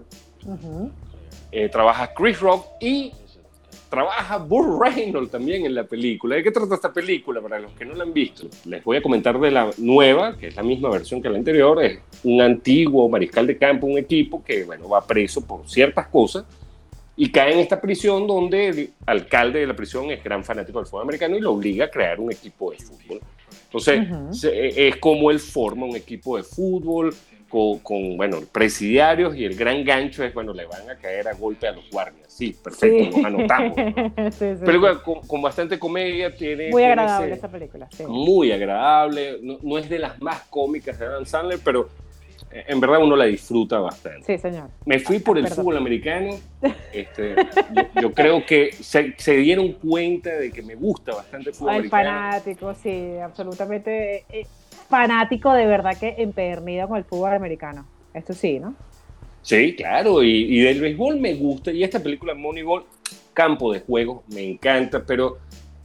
Eh, 1.51 1.67
trabaja 1.69 2.13
Chris 2.13 2.39
Rock 2.39 2.65
y 2.79 3.11
trabaja 3.89 4.37
Burt 4.37 4.81
Reynolds 4.81 5.31
también 5.31 5.65
en 5.65 5.73
la 5.75 5.83
película. 5.83 6.35
¿De 6.35 6.43
qué 6.43 6.51
trata 6.51 6.75
esta 6.75 6.91
película? 6.93 7.41
Para 7.41 7.59
los 7.59 7.71
que 7.73 7.85
no 7.85 7.93
la 7.95 8.03
han 8.03 8.13
visto, 8.13 8.47
les 8.65 8.83
voy 8.83 8.97
a 8.97 9.01
comentar 9.01 9.39
de 9.39 9.51
la 9.51 9.69
nueva, 9.77 10.37
que 10.37 10.47
es 10.47 10.55
la 10.55 10.63
misma 10.63 10.89
versión 10.89 11.21
que 11.21 11.29
la 11.29 11.37
anterior. 11.37 11.83
Es 11.83 11.99
un 12.23 12.41
antiguo 12.41 13.07
mariscal 13.09 13.47
de 13.47 13.57
campo, 13.57 13.87
un 13.87 13.97
equipo 13.97 14.43
que 14.43 14.63
bueno, 14.63 14.89
va 14.89 15.05
preso 15.05 15.45
por 15.45 15.67
ciertas 15.69 16.07
cosas 16.07 16.45
y 17.15 17.31
cae 17.31 17.53
en 17.53 17.59
esta 17.59 17.81
prisión 17.81 18.27
donde 18.27 18.67
el 18.67 18.89
alcalde 19.05 19.59
de 19.61 19.67
la 19.67 19.75
prisión 19.75 20.11
es 20.11 20.23
gran 20.23 20.43
fanático 20.43 20.79
del 20.79 20.87
fútbol 20.87 21.03
americano 21.03 21.35
y 21.37 21.41
lo 21.41 21.53
obliga 21.53 21.85
a 21.85 21.89
crear 21.89 22.19
un 22.19 22.31
equipo 22.31 22.71
de 22.71 22.77
fútbol. 22.77 23.19
Entonces, 23.65 24.09
Ujú. 24.09 24.33
se- 24.33 24.87
es 24.87 24.95
como 24.97 25.31
él 25.31 25.39
forma 25.39 25.85
un 25.85 25.95
equipo 25.95 26.37
de 26.37 26.43
fútbol 26.43 27.13
con, 27.49 27.79
con, 27.79 28.17
bueno, 28.17 28.37
presidiarios 28.51 29.35
y 29.35 29.45
el 29.45 29.55
gran 29.55 29.83
gancho 29.83 30.23
es, 30.23 30.33
bueno, 30.33 30.53
le 30.53 30.65
van 30.65 30.89
a 30.89 30.95
caer 30.95 31.27
a 31.27 31.33
golpe 31.33 31.67
a 31.67 31.71
los 31.71 31.89
guardias. 31.89 32.25
Sí, 32.31 32.55
perfecto, 32.63 33.11
Sí. 33.11 33.17
nos 33.17 33.25
anotamos. 33.25 33.77
¿no? 33.77 34.31
Sí, 34.31 34.45
sí, 34.57 34.65
Película 34.65 35.01
con, 35.01 35.21
con 35.27 35.41
bastante 35.41 35.79
comedia, 35.79 36.35
tiene... 36.35 36.69
Muy 36.69 36.83
agradable 36.83 37.33
esa 37.33 37.49
película. 37.49 37.87
sí. 37.91 38.03
muy 38.07 38.51
agradable, 38.51 39.39
no, 39.41 39.57
no 39.61 39.77
es 39.77 39.89
de 39.89 39.99
las 39.99 40.21
más 40.21 40.41
cómicas 40.49 40.99
de 40.99 41.05
Adam 41.05 41.25
Sandler, 41.25 41.59
pero 41.63 41.89
en 42.49 42.79
verdad 42.79 43.01
uno 43.03 43.15
la 43.15 43.25
disfruta 43.25 43.79
bastante. 43.79 44.23
Sí, 44.25 44.37
señor. 44.41 44.69
Me 44.85 44.99
fui 44.99 45.19
por 45.19 45.37
el 45.37 45.43
Perdón. 45.43 45.57
fútbol 45.57 45.77
americano. 45.77 46.29
Este, 46.91 47.35
yo, 47.95 48.01
yo 48.01 48.13
creo 48.13 48.43
que 48.45 48.71
se, 48.71 49.13
se 49.17 49.35
dieron 49.37 49.73
cuenta 49.73 50.31
de 50.31 50.51
que 50.51 50.63
me 50.63 50.73
gusta 50.73 51.13
bastante 51.13 51.49
el 51.51 51.55
fútbol 51.55 51.69
El 51.73 51.75
americano. 51.81 52.03
fanático, 52.09 52.73
sí, 52.73 53.17
absolutamente 53.23 54.25
eh, 54.29 54.47
fanático 54.89 55.53
de 55.53 55.65
verdad 55.65 55.97
que 55.97 56.15
empedernido 56.17 56.87
con 56.87 56.97
el 56.97 57.03
fútbol 57.03 57.33
americano. 57.33 57.85
Esto 58.13 58.33
sí, 58.33 58.59
¿no? 58.59 58.73
Sí, 59.41 59.75
claro, 59.75 60.23
y, 60.23 60.57
y 60.57 60.59
del 60.59 60.81
béisbol 60.81 61.19
me 61.19 61.35
gusta. 61.35 61.71
Y 61.71 61.83
esta 61.83 62.01
película 62.01 62.33
Moneyball, 62.33 62.83
campo 63.33 63.71
de 63.71 63.79
juego, 63.81 64.23
me 64.33 64.43
encanta, 64.43 65.03
pero 65.05 65.37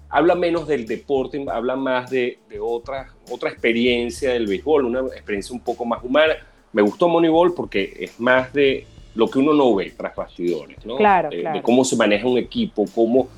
habla 0.09 0.35
menos 0.35 0.67
del 0.67 0.87
deporte, 0.87 1.45
habla 1.49 1.77
más 1.77 2.11
de, 2.11 2.39
de 2.49 2.59
otra, 2.59 3.13
otra 3.31 3.51
experiencia 3.51 4.33
del 4.33 4.47
béisbol, 4.47 4.85
una 4.85 5.01
experiencia 5.01 5.55
un 5.55 5.61
poco 5.61 5.85
más 5.85 6.03
humana. 6.03 6.35
Me 6.73 6.83
gustó 6.83 7.09
Moneyball 7.09 7.55
porque 7.55 7.95
es 8.01 8.19
más 8.19 8.53
de 8.53 8.87
lo 9.15 9.29
que 9.29 9.39
uno 9.39 9.53
no 9.53 9.75
ve 9.75 9.93
tras 9.97 10.17
bastidores, 10.17 10.85
¿no? 10.85 10.97
Claro, 10.97 11.29
de, 11.31 11.41
claro. 11.41 11.57
de 11.57 11.63
cómo 11.63 11.85
se 11.85 11.97
maneja 11.97 12.27
un 12.27 12.39
equipo, 12.39 12.85
cómo 12.95 13.29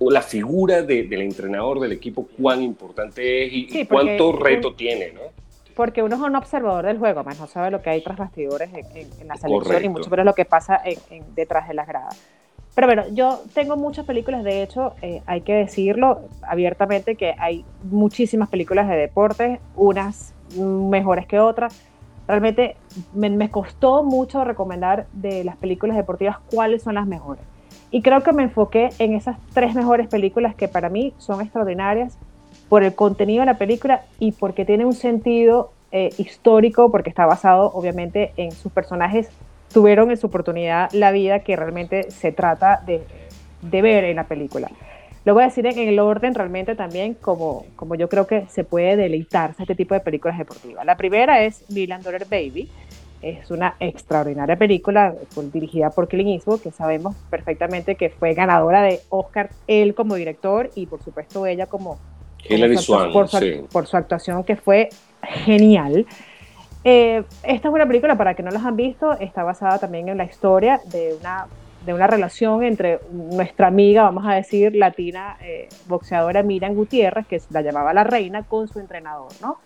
la 0.00 0.22
figura 0.22 0.82
de- 0.82 1.04
del 1.04 1.22
entrenador 1.22 1.80
del 1.80 1.92
equipo, 1.92 2.26
cuán 2.40 2.62
importante 2.62 3.46
es 3.46 3.52
y, 3.52 3.68
Sí, 3.68 3.80
y 3.80 3.86
cuánto 3.86 4.30
un- 4.30 4.40
reto 4.40 4.74
tiene, 4.74 5.12
¿no? 5.12 5.20
Porque 5.74 6.02
uno 6.02 6.16
es 6.16 6.22
un 6.22 6.34
observador 6.36 6.86
del 6.86 6.98
juego, 6.98 7.22
más 7.22 7.38
no 7.38 7.46
sabe 7.46 7.70
lo 7.70 7.82
que 7.82 7.90
hay 7.90 8.00
tras 8.02 8.16
bastidores 8.16 8.70
en, 8.70 8.84
en- 8.96 9.10
en 9.20 9.28
la 9.28 9.36
selección 9.36 9.50
y 9.52 9.58
Correcto. 9.58 9.90
mucho 9.90 10.10
menos 10.10 10.24
lo 10.26 10.34
que 10.34 10.44
pasa 10.44 10.80
en- 10.84 11.34
detrás 11.34 11.68
de 11.68 11.74
las 11.74 11.86
gradas. 11.86 12.16
Pero 12.74 12.86
bueno, 12.88 13.04
yo 13.12 13.40
tengo 13.54 13.76
muchas 13.76 14.04
películas, 14.04 14.44
de 14.44 14.62
hecho, 14.62 14.94
eh, 15.00 15.22
hay 15.26 15.40
que 15.42 15.54
decirlo 15.54 16.20
abiertamente 16.42 17.16
que 17.16 17.34
hay 17.38 17.64
muchísimas 17.82 18.48
películas 18.50 18.88
de 18.88 18.96
deportes, 18.96 19.60
unas 19.74 20.34
mejores 20.54 21.26
que 21.26 21.40
otras. 21.40 21.74
Realmente 22.28 22.76
me, 23.12 23.30
me 23.30 23.50
costó 23.50 24.02
mucho 24.02 24.44
recomendar 24.44 25.06
de 25.12 25.44
las 25.44 25.56
películas 25.56 25.96
deportivas 25.96 26.38
cuáles 26.50 26.82
son 26.82 26.94
las 26.96 27.06
mejores. 27.06 27.44
Y 27.90 28.02
creo 28.02 28.22
que 28.22 28.32
me 28.32 28.44
enfoqué 28.44 28.90
en 28.98 29.14
esas 29.14 29.36
tres 29.52 29.74
mejores 29.74 30.08
películas 30.08 30.54
que 30.54 30.68
para 30.68 30.88
mí 30.88 31.12
son 31.18 31.40
extraordinarias 31.40 32.18
por 32.68 32.82
el 32.82 32.94
contenido 32.94 33.40
de 33.40 33.46
la 33.46 33.58
película 33.58 34.02
y 34.18 34.32
porque 34.32 34.64
tiene 34.64 34.84
un 34.84 34.94
sentido 34.94 35.72
eh, 35.92 36.10
histórico, 36.18 36.90
porque 36.90 37.10
está 37.10 37.26
basado 37.26 37.70
obviamente 37.72 38.32
en 38.36 38.50
sus 38.50 38.72
personajes, 38.72 39.30
tuvieron 39.72 40.10
en 40.10 40.16
su 40.16 40.26
oportunidad 40.26 40.90
la 40.92 41.12
vida 41.12 41.40
que 41.40 41.54
realmente 41.54 42.10
se 42.10 42.32
trata 42.32 42.82
de, 42.84 43.04
de 43.62 43.82
ver 43.82 44.04
en 44.04 44.16
la 44.16 44.24
película. 44.24 44.68
Lo 45.24 45.34
voy 45.34 45.42
a 45.42 45.46
decir 45.46 45.66
en 45.66 45.76
el 45.76 45.98
orden 45.98 46.34
realmente 46.34 46.76
también 46.76 47.14
como, 47.14 47.66
como 47.74 47.96
yo 47.96 48.08
creo 48.08 48.26
que 48.26 48.46
se 48.46 48.62
puede 48.62 48.96
deleitarse 48.96 49.62
este 49.62 49.74
tipo 49.74 49.94
de 49.94 50.00
películas 50.00 50.38
deportivas. 50.38 50.86
La 50.86 50.96
primera 50.96 51.42
es 51.42 51.68
Million 51.68 52.00
Dollar 52.00 52.26
Baby, 52.30 52.70
es 53.30 53.50
una 53.50 53.74
extraordinaria 53.80 54.56
película 54.56 55.14
pues, 55.34 55.52
dirigida 55.52 55.90
por 55.90 56.08
Clint 56.08 56.30
Eastwood, 56.30 56.60
que 56.60 56.70
sabemos 56.70 57.16
perfectamente 57.30 57.94
que 57.96 58.10
fue 58.10 58.34
ganadora 58.34 58.82
de 58.82 59.00
Oscar 59.08 59.50
él 59.66 59.94
como 59.94 60.14
director 60.14 60.70
y 60.74 60.86
por 60.86 61.02
supuesto 61.02 61.44
ella 61.46 61.66
como, 61.66 61.98
como 62.48 62.58
su 62.58 62.64
actua- 62.64 62.78
Swank, 62.78 63.12
por, 63.12 63.28
su, 63.28 63.38
sí. 63.38 63.64
por 63.72 63.86
su 63.86 63.96
actuación 63.96 64.44
que 64.44 64.56
fue 64.56 64.88
genial. 65.22 66.06
Eh, 66.84 67.24
esta 67.42 67.68
es 67.68 67.74
una 67.74 67.86
película, 67.86 68.16
para 68.16 68.34
que 68.34 68.44
no 68.44 68.50
las 68.50 68.64
han 68.64 68.76
visto, 68.76 69.12
está 69.18 69.42
basada 69.42 69.78
también 69.78 70.08
en 70.08 70.18
la 70.18 70.24
historia 70.24 70.80
de 70.84 71.16
una, 71.18 71.46
de 71.84 71.92
una 71.92 72.06
relación 72.06 72.62
entre 72.62 73.00
nuestra 73.10 73.66
amiga, 73.66 74.04
vamos 74.04 74.24
a 74.24 74.34
decir, 74.34 74.76
latina, 74.76 75.36
eh, 75.42 75.68
boxeadora 75.88 76.44
Miriam 76.44 76.74
Gutiérrez, 76.74 77.26
que 77.26 77.40
la 77.50 77.62
llamaba 77.62 77.92
la 77.92 78.04
reina, 78.04 78.44
con 78.44 78.68
su 78.68 78.78
entrenador, 78.78 79.32
¿no? 79.42 79.56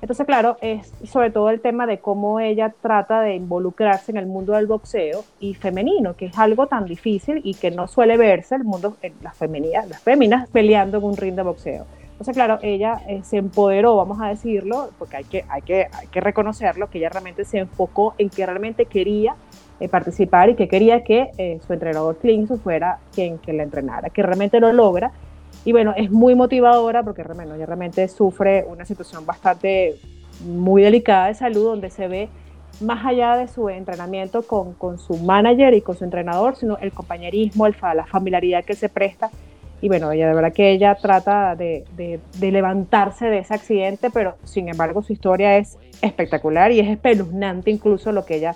Entonces, 0.00 0.26
claro, 0.26 0.56
es 0.60 0.92
sobre 1.04 1.30
todo 1.30 1.50
el 1.50 1.60
tema 1.60 1.86
de 1.86 1.98
cómo 1.98 2.38
ella 2.38 2.72
trata 2.80 3.20
de 3.20 3.34
involucrarse 3.34 4.12
en 4.12 4.18
el 4.18 4.26
mundo 4.26 4.52
del 4.52 4.66
boxeo 4.66 5.24
y 5.40 5.54
femenino, 5.54 6.14
que 6.14 6.26
es 6.26 6.38
algo 6.38 6.68
tan 6.68 6.86
difícil 6.86 7.40
y 7.42 7.54
que 7.54 7.70
no 7.70 7.88
suele 7.88 8.16
verse 8.16 8.54
el 8.54 8.64
mundo, 8.64 8.96
las 9.22 9.36
femeninas, 9.36 9.88
las 9.88 10.00
féminas 10.00 10.48
peleando 10.50 10.98
en 10.98 11.04
un 11.04 11.16
ring 11.16 11.34
de 11.34 11.42
boxeo. 11.42 11.86
Entonces, 12.12 12.34
claro, 12.34 12.58
ella 12.62 13.00
eh, 13.06 13.20
se 13.22 13.36
empoderó, 13.36 13.96
vamos 13.96 14.20
a 14.20 14.28
decirlo, 14.28 14.90
porque 14.98 15.18
hay 15.18 15.24
que, 15.24 15.44
hay, 15.48 15.62
que, 15.62 15.86
hay 15.92 16.08
que 16.08 16.20
reconocerlo, 16.20 16.90
que 16.90 16.98
ella 16.98 17.10
realmente 17.10 17.44
se 17.44 17.58
enfocó 17.58 18.14
en 18.18 18.28
que 18.28 18.44
realmente 18.44 18.86
quería 18.86 19.36
eh, 19.78 19.88
participar 19.88 20.50
y 20.50 20.56
que 20.56 20.66
quería 20.66 21.04
que 21.04 21.30
eh, 21.38 21.60
su 21.64 21.72
entrenador 21.72 22.16
Clint 22.16 22.50
fuera 22.60 22.98
quien 23.14 23.38
que 23.38 23.52
la 23.52 23.62
entrenara, 23.62 24.10
que 24.10 24.24
realmente 24.24 24.58
lo 24.58 24.72
logra. 24.72 25.12
Y 25.64 25.72
bueno, 25.72 25.92
es 25.96 26.10
muy 26.10 26.34
motivadora 26.34 27.02
porque 27.02 27.22
ella 27.22 27.66
realmente 27.66 28.06
sufre 28.08 28.64
una 28.68 28.84
situación 28.84 29.26
bastante 29.26 29.96
muy 30.44 30.82
delicada 30.82 31.26
de 31.26 31.34
salud 31.34 31.64
donde 31.64 31.90
se 31.90 32.08
ve 32.08 32.28
más 32.80 33.04
allá 33.04 33.36
de 33.36 33.48
su 33.48 33.68
entrenamiento 33.68 34.42
con, 34.42 34.72
con 34.74 34.98
su 34.98 35.16
manager 35.16 35.74
y 35.74 35.80
con 35.80 35.96
su 35.96 36.04
entrenador, 36.04 36.56
sino 36.56 36.78
el 36.78 36.92
compañerismo, 36.92 37.66
la 37.68 38.06
familiaridad 38.06 38.64
que 38.64 38.74
se 38.74 38.88
presta. 38.88 39.30
Y 39.80 39.88
bueno, 39.88 40.10
ella 40.10 40.28
de 40.28 40.34
verdad 40.34 40.52
que 40.52 40.70
ella 40.70 40.94
trata 40.96 41.54
de, 41.54 41.84
de, 41.96 42.20
de 42.38 42.52
levantarse 42.52 43.26
de 43.26 43.38
ese 43.38 43.54
accidente, 43.54 44.10
pero 44.10 44.36
sin 44.44 44.68
embargo 44.68 45.02
su 45.02 45.12
historia 45.12 45.56
es 45.56 45.78
espectacular 46.02 46.72
y 46.72 46.80
es 46.80 46.88
espeluznante 46.88 47.70
incluso 47.70 48.12
lo 48.12 48.24
que 48.24 48.36
ella 48.36 48.54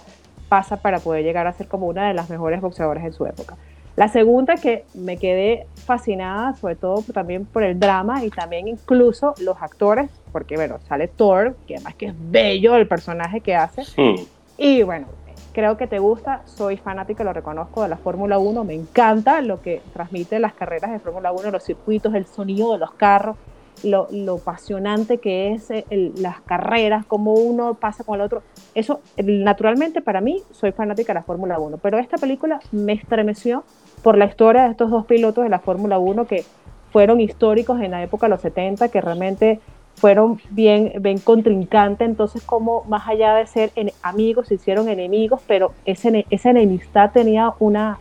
pasa 0.48 0.76
para 0.76 0.98
poder 0.98 1.24
llegar 1.24 1.46
a 1.46 1.52
ser 1.52 1.68
como 1.68 1.86
una 1.86 2.08
de 2.08 2.14
las 2.14 2.28
mejores 2.28 2.60
boxeadoras 2.60 3.04
en 3.04 3.12
su 3.12 3.26
época. 3.26 3.56
La 3.96 4.08
segunda 4.08 4.54
que 4.56 4.84
me 4.94 5.18
quedé 5.18 5.66
fascinada, 5.74 6.54
sobre 6.54 6.76
todo 6.76 7.02
también 7.12 7.44
por 7.44 7.62
el 7.62 7.78
drama 7.78 8.24
y 8.24 8.30
también 8.30 8.66
incluso 8.68 9.34
los 9.40 9.60
actores, 9.60 10.10
porque 10.32 10.56
bueno, 10.56 10.78
sale 10.88 11.08
Thor, 11.08 11.56
que 11.66 11.74
además 11.76 11.94
que 11.96 12.06
es 12.06 12.14
bello 12.30 12.76
el 12.76 12.88
personaje 12.88 13.40
que 13.40 13.54
hace, 13.54 13.82
Hmm. 14.00 14.16
y 14.56 14.82
bueno, 14.82 15.08
creo 15.52 15.76
que 15.76 15.86
te 15.86 15.98
gusta, 15.98 16.40
soy 16.46 16.78
fanática, 16.78 17.22
lo 17.22 17.34
reconozco, 17.34 17.82
de 17.82 17.90
la 17.90 17.98
Fórmula 17.98 18.38
1, 18.38 18.64
me 18.64 18.74
encanta 18.74 19.42
lo 19.42 19.60
que 19.60 19.82
transmite 19.92 20.38
las 20.38 20.54
carreras 20.54 20.90
de 20.92 20.98
Fórmula 20.98 21.30
1, 21.32 21.50
los 21.50 21.62
circuitos, 21.62 22.14
el 22.14 22.24
sonido 22.26 22.72
de 22.72 22.78
los 22.78 22.92
carros, 22.92 23.36
lo, 23.84 24.06
lo 24.10 24.36
apasionante 24.36 25.18
que 25.18 25.52
es 25.52 25.70
eh, 25.70 25.84
el- 25.90 26.12
las 26.22 26.40
carreras, 26.42 27.04
cómo 27.06 27.34
uno 27.34 27.74
pasa 27.74 28.04
con 28.04 28.14
el 28.14 28.20
otro. 28.24 28.42
Eso, 28.74 29.00
el- 29.16 29.42
naturalmente, 29.44 30.00
para 30.00 30.20
mí, 30.22 30.42
soy 30.52 30.72
fanática 30.72 31.12
de 31.12 31.18
la 31.18 31.24
Fórmula 31.24 31.58
1, 31.58 31.76
pero 31.78 31.98
esta 31.98 32.16
película 32.16 32.60
me 32.70 32.92
estremeció 32.94 33.64
por 34.02 34.18
la 34.18 34.26
historia 34.26 34.64
de 34.64 34.70
estos 34.70 34.90
dos 34.90 35.06
pilotos 35.06 35.44
de 35.44 35.50
la 35.50 35.60
Fórmula 35.60 35.98
1 35.98 36.26
que 36.26 36.44
fueron 36.90 37.20
históricos 37.20 37.80
en 37.80 37.92
la 37.92 38.02
época 38.02 38.26
de 38.26 38.30
los 38.30 38.40
70, 38.42 38.88
que 38.88 39.00
realmente 39.00 39.60
fueron 39.96 40.40
bien, 40.50 40.92
bien 41.00 41.20
contrincantes, 41.20 42.06
entonces 42.08 42.42
como 42.42 42.84
más 42.84 43.06
allá 43.08 43.34
de 43.34 43.46
ser 43.46 43.72
en- 43.76 43.92
amigos, 44.02 44.48
se 44.48 44.54
hicieron 44.54 44.88
enemigos, 44.88 45.40
pero 45.46 45.76
ese, 45.84 46.26
esa 46.30 46.50
enemistad 46.50 47.12
tenía 47.12 47.52
una, 47.60 47.98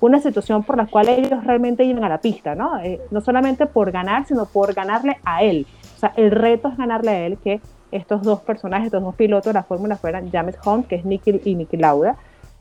una 0.00 0.20
situación 0.20 0.64
por 0.64 0.76
la 0.76 0.86
cual 0.86 1.08
ellos 1.08 1.44
realmente 1.44 1.84
iban 1.84 2.04
a 2.04 2.08
la 2.08 2.20
pista, 2.20 2.54
¿no? 2.54 2.78
Eh, 2.80 3.00
no 3.10 3.20
solamente 3.20 3.66
por 3.66 3.90
ganar, 3.92 4.26
sino 4.26 4.46
por 4.46 4.74
ganarle 4.74 5.16
a 5.24 5.42
él. 5.42 5.66
O 5.94 5.98
sea, 5.98 6.12
el 6.16 6.30
reto 6.30 6.68
es 6.68 6.76
ganarle 6.76 7.10
a 7.10 7.26
él 7.26 7.38
que 7.42 7.60
estos 7.90 8.22
dos 8.22 8.42
personajes, 8.42 8.86
estos 8.86 9.02
dos 9.02 9.14
pilotos 9.14 9.50
de 9.50 9.54
la 9.54 9.64
fórmula 9.64 9.96
fueran 9.96 10.30
James 10.30 10.56
Hunt, 10.64 10.86
que 10.86 10.96
es 10.96 11.04
Nicky 11.04 11.40
y 11.44 11.54
Nicky 11.54 11.76
Lauda. 11.78 12.16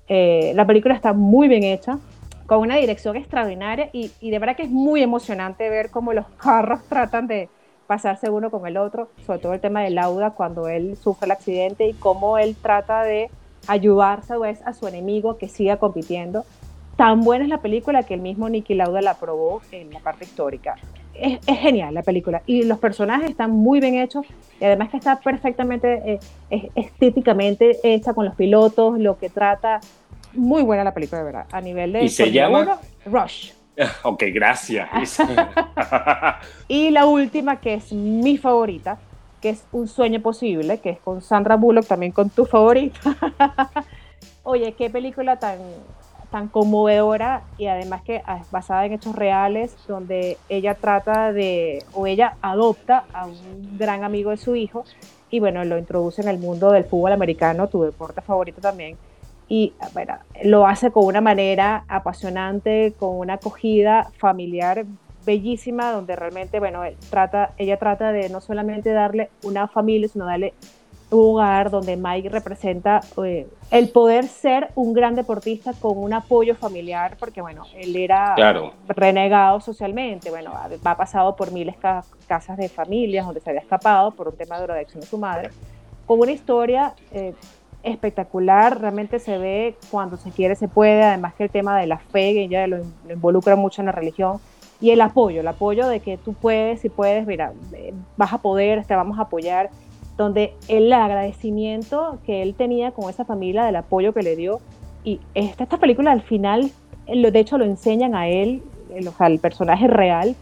Eh, 0.08 0.54
la 0.56 0.66
película 0.66 0.94
está 0.96 1.14
muy 1.14 1.48
bien 1.48 1.64
hecha, 1.64 2.00
con 2.48 2.60
una 2.60 2.78
dirección 2.78 3.16
extraordinaria 3.18 3.90
y, 3.94 4.12
y 4.20 4.32
de 4.32 4.40
verdad 4.40 4.56
que 4.56 4.64
es 4.64 4.70
muy 4.70 5.04
emocionante 5.04 5.70
ver 5.70 5.92
cómo 5.92 6.14
los 6.14 6.26
carros 6.38 6.82
tratan 6.90 7.28
de 7.28 7.50
pasarse 7.88 8.30
uno 8.30 8.52
con 8.52 8.68
el 8.68 8.78
otro, 8.78 9.10
sobre 9.26 9.40
todo 9.40 9.54
el 9.54 9.62
tema 9.62 9.82
de 9.82 9.90
Lauda 9.90 10.32
cuando 10.32 10.68
él 10.68 10.98
sufre 10.98 11.26
el 11.26 11.32
accidente 11.32 11.88
y 11.88 11.94
cómo 11.94 12.38
él 12.38 12.56
trata 12.62 13.04
de 13.04 13.30
ayudarse 13.68 14.38
vez 14.38 14.62
a 14.66 14.74
su 14.74 14.88
enemigo 14.88 15.38
que 15.38 15.48
siga 15.48 15.78
compitiendo. 15.78 16.46
Tan 16.96 17.22
buena 17.22 17.44
es 17.44 17.50
la 17.50 17.62
película 17.62 18.04
que 18.04 18.16
el 18.16 18.22
mismo 18.22 18.50
Nicky 18.50 18.74
Lauda 18.74 19.02
la 19.02 19.12
aprobó 19.12 19.62
en 19.72 19.94
la 19.94 20.00
parte 20.00 20.26
histórica. 20.26 20.76
Es, 21.14 21.40
es 21.48 21.60
genial 21.60 21.94
la 21.94 22.04
película 22.04 22.44
y 22.46 22.64
los 22.64 22.78
personajes 22.80 23.30
están 23.30 23.52
muy 23.52 23.80
bien 23.80 23.96
hechos 23.96 24.26
y 24.60 24.66
además 24.66 24.90
que 24.90 24.98
está 24.98 25.20
perfectamente 25.20 26.14
eh, 26.14 26.20
es 26.50 26.64
estéticamente 26.76 27.78
hecha 27.84 28.14
con 28.14 28.26
los 28.26 28.36
pilotos, 28.36 29.00
lo 29.00 29.18
que 29.18 29.30
trata. 29.30 29.80
Muy 30.38 30.64
buena 30.64 30.84
la 30.84 30.94
película, 30.94 31.20
de 31.20 31.26
verdad. 31.26 31.46
A 31.52 31.60
nivel 31.60 31.92
de. 31.94 32.04
¿Y 32.04 32.10
se 32.10 32.32
llama? 32.32 32.62
1, 32.62 32.80
Rush. 33.06 33.52
Ok, 34.04 34.24
gracias. 34.34 34.90
Y 36.68 36.90
la 36.90 37.06
última, 37.06 37.60
que 37.60 37.76
es 37.76 37.94
mi 37.94 38.38
favorita, 38.38 38.98
que 39.42 39.50
es 39.50 39.66
Un 39.72 39.88
sueño 39.88 40.22
posible, 40.22 40.80
que 40.80 40.92
es 40.92 41.00
con 41.00 41.22
Sandra 41.22 41.56
Bullock, 41.56 41.86
también 41.86 42.12
con 42.12 42.30
tu 42.30 42.46
favorita. 42.46 43.00
Oye, 44.44 44.74
qué 44.74 44.90
película 44.90 45.38
tan, 45.38 45.60
tan 46.32 46.48
conmovedora 46.48 47.44
y 47.58 47.68
además 47.68 48.02
que 48.02 48.18
es 48.18 48.52
basada 48.52 48.86
en 48.86 48.94
hechos 48.94 49.16
reales, 49.16 49.76
donde 49.88 50.38
ella 50.50 50.74
trata 50.76 51.32
de, 51.34 51.84
o 51.94 52.08
ella 52.08 52.38
adopta 52.42 53.06
a 53.14 53.26
un 53.26 53.78
gran 53.78 54.04
amigo 54.04 54.32
de 54.32 54.38
su 54.38 54.56
hijo 54.56 54.86
y 55.30 55.40
bueno, 55.40 55.64
lo 55.66 55.78
introduce 55.78 56.22
en 56.22 56.30
el 56.30 56.40
mundo 56.40 56.72
del 56.72 56.86
fútbol 56.86 57.12
americano, 57.12 57.68
tu 57.68 57.84
deporte 57.84 58.22
favorito 58.22 58.62
también. 58.62 58.98
Y 59.50 59.74
bueno, 59.94 60.16
lo 60.44 60.68
hace 60.68 60.92
con 60.92 61.06
una 61.06 61.22
manera 61.22 61.86
apasionante, 61.88 62.94
con 63.00 63.18
una 63.18 63.36
acogida 63.36 64.10
familiar 64.18 64.86
bellísima, 65.26 65.92
donde 65.92 66.16
realmente, 66.16 66.60
bueno, 66.60 66.84
él 66.84 66.96
trata, 67.10 67.52
ella 67.58 67.78
trata 67.78 68.12
de 68.12 68.30
no 68.30 68.42
solamente 68.42 68.92
darle 68.92 69.30
una 69.44 69.68
familia, 69.68 70.08
sino 70.08 70.26
darle 70.26 70.54
hogar 71.10 71.70
donde 71.70 71.96
Mike 71.96 72.30
representa 72.30 73.02
eh, 73.24 73.48
el 73.72 73.90
poder 73.90 74.26
ser 74.26 74.70
un 74.76 74.94
gran 74.94 75.16
deportista 75.16 75.74
con 75.74 75.98
un 75.98 76.14
apoyo 76.14 76.56
familiar, 76.56 77.16
porque 77.18 77.42
bueno, 77.42 77.64
él 77.76 77.96
era 77.96 78.36
renegado 78.88 79.62
socialmente, 79.62 80.30
bueno, 80.30 80.52
ha, 80.54 80.98
pasado 80.98 81.36
por 81.36 81.52
miles 81.52 81.76
de 81.76 82.02
casas 82.28 82.58
de 82.58 82.68
familias 82.68 83.26
donde 83.26 83.40
se 83.40 83.50
había 83.50 83.62
escapado 83.62 84.12
por 84.12 84.28
un 84.28 84.36
tema 84.36 84.58
de 84.58 84.64
drogadicción 84.64 85.02
de 85.02 85.08
su 85.08 85.18
madre, 85.18 85.50
con 86.06 86.20
una 86.20 86.32
historia 86.32 86.94
eh, 87.12 87.34
espectacular, 87.84 88.82
realmente 88.82 89.20
se 89.20 89.38
ve 89.38 89.76
cuando 89.92 90.18
se 90.18 90.32
quiere 90.32 90.56
se 90.56 90.68
puede, 90.68 91.04
además 91.04 91.34
que 91.36 91.46
el 91.46 91.50
tema 91.50 91.80
de 91.80 91.88
la 91.88 91.98
fe, 91.98 92.34
que 92.34 92.44
ella 92.44 92.68
lo, 92.68 92.80
involucra 93.10 93.56
mucho 93.56 93.82
en 93.82 93.88
la 93.88 93.92
religión, 93.92 94.40
y 94.80 94.92
el 94.92 95.02
apoyo, 95.02 95.42
el 95.42 95.48
apoyo 95.48 95.88
de 95.88 96.00
que 96.00 96.18
tú 96.18 96.34
puedes, 96.34 96.82
si 96.82 96.90
puedes, 96.90 97.26
mira, 97.26 97.54
eh, 97.74 97.94
vas 98.16 98.34
a 98.34 98.38
poder, 98.40 98.86
te 98.86 98.96
vamos 98.96 99.18
a 99.18 99.24
apoyar, 99.24 99.70
donde 100.18 100.54
el 100.68 100.92
agradecimiento 100.92 102.20
que 102.26 102.42
él 102.42 102.56
tenía 102.56 102.92
con 102.92 103.10
esa 103.10 103.26
familia, 103.26 103.64
del 103.64 103.76
apoyo 103.76 104.14
que 104.14 104.22
le 104.22 104.36
dio, 104.36 104.60
y 105.04 105.20
esta, 105.34 105.64
esta 105.64 105.78
película 105.78 106.12
al 106.12 106.22
final, 106.22 106.72
de 107.08 107.40
hecho 107.40 107.58
lo 107.58 107.66
enseñan 107.66 108.16
a 108.16 108.28
él, 108.28 108.62
el, 108.94 109.08
o 109.08 109.12
sea, 109.12 109.28
el 109.28 109.40
personaje 109.40 109.88
real, 109.88 110.36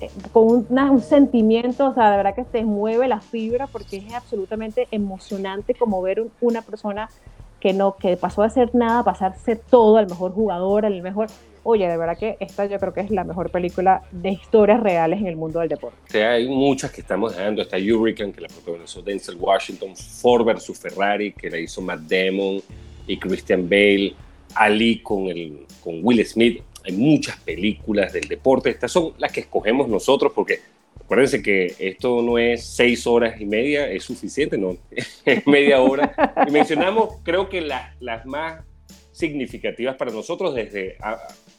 eh, 0.00 0.10
con 0.32 0.66
un 0.68 1.00
sentimiento, 1.00 1.88
o 1.88 1.94
sea, 1.94 2.10
de 2.10 2.16
verdad 2.16 2.34
que 2.34 2.44
te 2.44 2.64
mueve 2.64 3.08
la 3.08 3.20
fibra 3.20 3.66
porque 3.66 3.98
es 3.98 4.12
absolutamente 4.14 4.88
emocionante 4.90 5.74
como 5.74 6.02
ver 6.02 6.24
una 6.40 6.62
persona 6.62 7.08
que 7.64 7.72
no, 7.72 7.96
que 7.96 8.18
pasó 8.18 8.42
a 8.42 8.50
ser 8.50 8.74
nada 8.74 8.98
a 8.98 9.04
pasar 9.04 9.32
a 9.32 9.36
ser 9.36 9.58
todo, 9.58 9.98
el 9.98 10.06
mejor 10.06 10.32
jugador, 10.32 10.84
el 10.84 11.00
mejor, 11.00 11.28
oye, 11.62 11.88
de 11.88 11.96
verdad 11.96 12.18
que 12.18 12.36
esta 12.38 12.66
yo 12.66 12.78
creo 12.78 12.92
que 12.92 13.00
es 13.00 13.10
la 13.10 13.24
mejor 13.24 13.50
película 13.50 14.02
de 14.12 14.32
historias 14.32 14.82
reales 14.82 15.20
en 15.20 15.28
el 15.28 15.36
mundo 15.36 15.60
del 15.60 15.70
deporte. 15.70 16.22
hay 16.22 16.46
muchas 16.46 16.90
que 16.90 17.00
estamos 17.00 17.34
dejando. 17.34 17.62
Está 17.62 17.78
Hurricane, 17.78 18.32
que 18.32 18.42
la 18.42 18.48
protagonizó 18.48 19.00
Denzel 19.00 19.36
Washington, 19.36 19.96
Ford 19.96 20.44
vs. 20.44 20.78
Ferrari, 20.78 21.32
que 21.32 21.48
la 21.48 21.58
hizo 21.58 21.80
Matt 21.80 22.00
Damon 22.00 22.60
y 23.06 23.16
Christian 23.18 23.66
Bale, 23.66 24.14
Ali 24.56 24.98
con, 25.00 25.28
el, 25.28 25.66
con 25.82 26.00
Will 26.02 26.22
Smith. 26.26 26.62
Hay 26.84 26.92
muchas 26.92 27.38
películas 27.40 28.12
del 28.12 28.28
deporte. 28.28 28.70
Estas 28.70 28.92
son 28.92 29.14
las 29.18 29.32
que 29.32 29.40
escogemos 29.40 29.88
nosotros 29.88 30.32
porque 30.34 30.60
acuérdense 31.00 31.42
que 31.42 31.74
esto 31.78 32.22
no 32.22 32.38
es 32.38 32.64
seis 32.64 33.06
horas 33.06 33.40
y 33.40 33.46
media, 33.46 33.90
es 33.90 34.04
suficiente, 34.04 34.58
no, 34.58 34.76
es 35.24 35.46
media 35.46 35.80
hora. 35.80 36.34
Y 36.46 36.50
mencionamos, 36.50 37.16
creo 37.22 37.48
que 37.48 37.60
las 37.60 38.26
más 38.26 38.62
significativas 39.12 39.96
para 39.96 40.10
nosotros 40.10 40.54
desde 40.54 40.96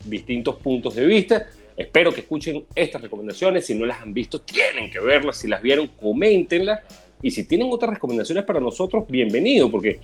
distintos 0.03 0.58
puntos 0.58 0.96
de 0.96 1.05
vista. 1.05 1.48
Espero 1.77 2.13
que 2.13 2.22
escuchen 2.22 2.65
estas 2.75 3.01
recomendaciones. 3.01 3.65
Si 3.65 3.75
no 3.75 3.86
las 3.86 4.01
han 4.01 4.13
visto, 4.13 4.41
tienen 4.41 4.91
que 4.91 5.00
verlas. 5.00 5.38
Si 5.38 5.48
las 5.48 5.62
vieron, 5.62 5.88
coméntenlas. 5.88 6.82
Y 7.22 7.32
si 7.32 7.46
tienen 7.46 7.67
otras 7.72 7.94
recomendaciones 7.94 8.44
para 8.44 8.60
nosotros, 8.60 9.05
bienvenido, 9.08 9.72
porque 9.72 10.00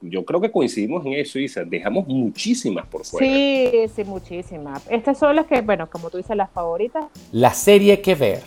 yo 0.00 0.24
creo 0.24 0.40
que 0.40 0.50
coincidimos 0.50 1.04
en 1.04 1.14
eso, 1.14 1.38
Isa. 1.38 1.64
Dejamos 1.64 2.06
muchísimas 2.06 2.86
por 2.86 3.04
fuera. 3.04 3.26
Sí, 3.26 3.86
sí, 3.94 4.04
muchísimas. 4.04 4.86
Estas 4.90 5.18
son 5.18 5.36
las 5.36 5.46
que, 5.46 5.60
bueno, 5.60 5.88
como 5.90 6.10
tú 6.10 6.16
dices, 6.16 6.36
las 6.36 6.50
favoritas. 6.50 7.04
La 7.32 7.52
serie 7.52 8.00
que 8.00 8.14
ver. 8.14 8.42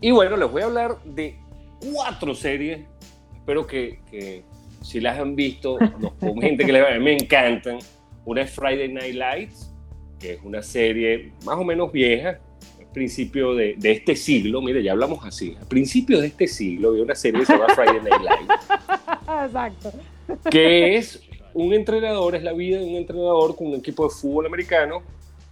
Y 0.00 0.10
bueno, 0.10 0.36
les 0.36 0.50
voy 0.50 0.62
a 0.62 0.66
hablar 0.66 1.02
de 1.04 1.36
cuatro 1.92 2.34
series. 2.34 2.80
Espero 3.34 3.66
que, 3.66 4.00
que 4.10 4.42
si 4.82 5.00
las 5.00 5.18
han 5.18 5.36
visto, 5.36 5.78
nos 5.98 6.12
comenten 6.20 6.66
que 6.66 6.72
les, 6.72 7.00
me 7.00 7.12
encantan. 7.12 7.78
Una 8.24 8.42
es 8.42 8.50
Friday 8.50 8.92
Night 8.92 9.14
Lights, 9.14 9.72
que 10.18 10.34
es 10.34 10.40
una 10.42 10.62
serie 10.62 11.32
más 11.44 11.56
o 11.56 11.64
menos 11.64 11.92
vieja, 11.92 12.40
al 12.80 12.86
principio 12.92 13.54
de, 13.54 13.74
de 13.76 13.92
este 13.92 14.16
siglo, 14.16 14.60
mire, 14.60 14.82
ya 14.82 14.92
hablamos 14.92 15.24
así, 15.24 15.56
al 15.60 15.68
principio 15.68 16.20
de 16.20 16.26
este 16.28 16.48
siglo 16.48 16.88
había 16.88 17.04
una 17.04 17.14
serie 17.14 17.40
que 17.40 17.46
se 17.46 17.52
llama 17.52 17.68
Friday 17.74 18.00
Night 18.00 18.22
Lights. 18.22 18.66
Exacto. 19.46 19.92
Que 20.50 20.96
es 20.96 21.22
un 21.54 21.72
entrenador, 21.72 22.34
es 22.34 22.42
la 22.42 22.52
vida 22.52 22.78
de 22.78 22.84
un 22.84 22.96
entrenador 22.96 23.56
con 23.56 23.68
un 23.68 23.74
equipo 23.76 24.04
de 24.04 24.10
fútbol 24.10 24.46
americano 24.46 25.02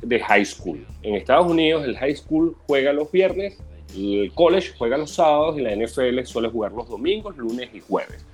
de 0.02 0.20
high 0.20 0.44
school. 0.44 0.84
En 1.02 1.14
Estados 1.14 1.46
Unidos 1.46 1.84
el 1.84 1.96
high 1.96 2.16
school 2.16 2.56
juega 2.66 2.92
los 2.92 3.10
viernes, 3.10 3.58
el 3.96 4.32
college 4.34 4.72
juega 4.76 4.96
los 4.96 5.12
sábados 5.12 5.58
y 5.58 5.62
la 5.62 5.74
NFL 5.74 6.22
suele 6.24 6.48
jugar 6.48 6.72
los 6.72 6.88
domingos, 6.88 7.36
lunes 7.36 7.70
y 7.72 7.80
jueves. 7.80 8.24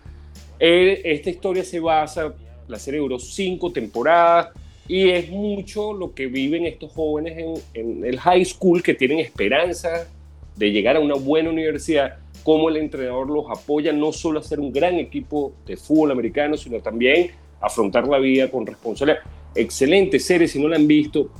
Esta 0.59 1.31
historia 1.31 1.65
se 1.65 1.81
basa, 1.81 2.35
la 2.69 2.79
serie 2.79 3.01
duró 3.01 3.19
cinco 3.19 3.73
temporadas, 3.73 4.49
y 4.91 5.09
es 5.11 5.31
mucho 5.31 5.93
lo 5.93 6.13
que 6.15 6.27
viven 6.27 6.67
estos 6.67 6.91
jóvenes 6.93 7.63
en, 7.75 8.05
el 8.05 8.19
high 8.19 8.45
school 8.45 8.83
que 8.83 8.93
tienen 8.93 9.21
esperanza 9.21 10.09
de 10.57 10.73
llegar 10.73 10.97
a 10.97 11.01
una 11.01 11.15
buena 11.15 11.49
universidad, 11.49 12.19
cómo 12.43 12.69
el 12.69 12.77
entrenador 12.77 13.29
los 13.29 13.47
apoya 13.51 13.93
no 13.93 14.13
solo 14.13 14.41
a 14.41 14.43
ser 14.43 14.61
un 14.61 14.73
gran 14.73 14.95
equipo 14.95 15.53
de 15.67 15.77
fútbol 15.77 16.13
americano, 16.13 16.57
sino 16.57 16.81
también 16.81 17.31
afrontar 17.61 18.07
la 18.09 18.19
vida 18.19 18.51
con 18.51 18.67
responsabilidad. 18.67 19.21
Excelente 19.55 20.19
serie, 20.19 20.49
si 20.49 20.61
no 20.61 20.69
la 20.69 20.77
han 20.77 20.87
visto, 20.87 21.31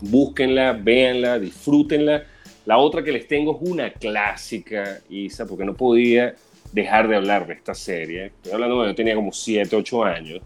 búsquenla, 0.00 0.72
véanla, 0.72 1.38
disfrútenla. 1.38 2.24
La 2.66 2.78
otra 2.78 3.02
que 3.02 3.12
les 3.12 3.26
tengo 3.26 3.56
es 3.56 3.70
una 3.70 3.92
clásica, 3.92 5.00
Isa, 5.08 5.46
porque 5.46 5.64
no 5.64 5.74
podía 5.74 6.34
dejar 6.72 7.08
de 7.08 7.16
hablar 7.16 7.46
de 7.46 7.54
esta 7.54 7.74
serie. 7.74 8.26
Estoy 8.26 8.52
hablando 8.52 8.76
cuando 8.76 8.92
yo 8.92 8.96
tenía 8.96 9.14
como 9.14 9.32
7, 9.32 9.74
8 9.74 10.04
años. 10.04 10.40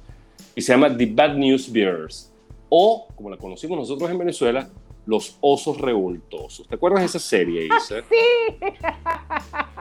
Y 0.54 0.62
se 0.62 0.72
llama 0.72 0.96
The 0.96 1.06
Bad 1.06 1.36
News 1.36 1.70
Bears 1.70 2.32
o, 2.68 3.06
como 3.14 3.30
la 3.30 3.36
conocimos 3.36 3.78
nosotros 3.78 4.10
en 4.10 4.18
Venezuela, 4.18 4.68
Los 5.06 5.36
Osos 5.40 5.80
Revoltosos. 5.80 6.66
¿Te 6.66 6.74
acuerdas 6.76 7.00
de 7.00 7.06
esa 7.06 7.18
serie, 7.18 7.66
Isa? 7.66 8.02
Sí. 8.02 8.56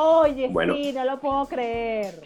Oye, 0.00 0.46
sí, 0.46 0.92
no 0.92 1.04
lo 1.04 1.18
puedo 1.18 1.44
creer. 1.46 2.20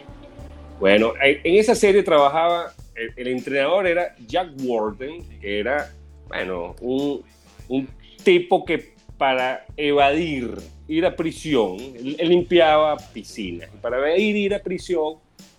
Bueno, 0.79 1.13
en 1.19 1.55
esa 1.57 1.73
serie 1.73 2.03
trabajaba, 2.03 2.71
el, 3.15 3.27
entrenador 3.27 3.87
era 3.87 4.15
Jack 4.27 4.49
Warden, 4.63 5.23
que 5.39 5.59
era, 5.59 5.91
bueno, 6.27 6.75
un, 6.81 7.23
un 7.69 7.87
tipo 8.23 8.63
que 8.63 8.93
para 9.17 9.65
evadir 9.75 10.55
ir 10.87 11.03
a 11.03 11.15
prisión, 11.15 11.77
él, 11.95 12.17
limpiaba 12.29 12.95
piscinas. 13.11 13.69
Y 13.73 13.77
para 13.77 13.97
evadir 13.97 14.35
ir 14.35 14.53
a 14.53 14.59
prisión, 14.59 15.15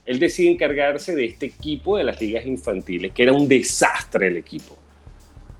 él 0.06 0.20
decide 0.20 0.52
encargarse 0.52 1.16
de 1.16 1.24
este 1.24 1.46
equipo 1.46 1.96
de 1.96 2.04
las 2.04 2.20
ligas 2.20 2.46
infantiles, 2.46 3.12
que 3.12 3.24
era 3.24 3.32
un 3.32 3.48
desastre 3.48 4.28
el 4.28 4.36
equipo. 4.36 4.76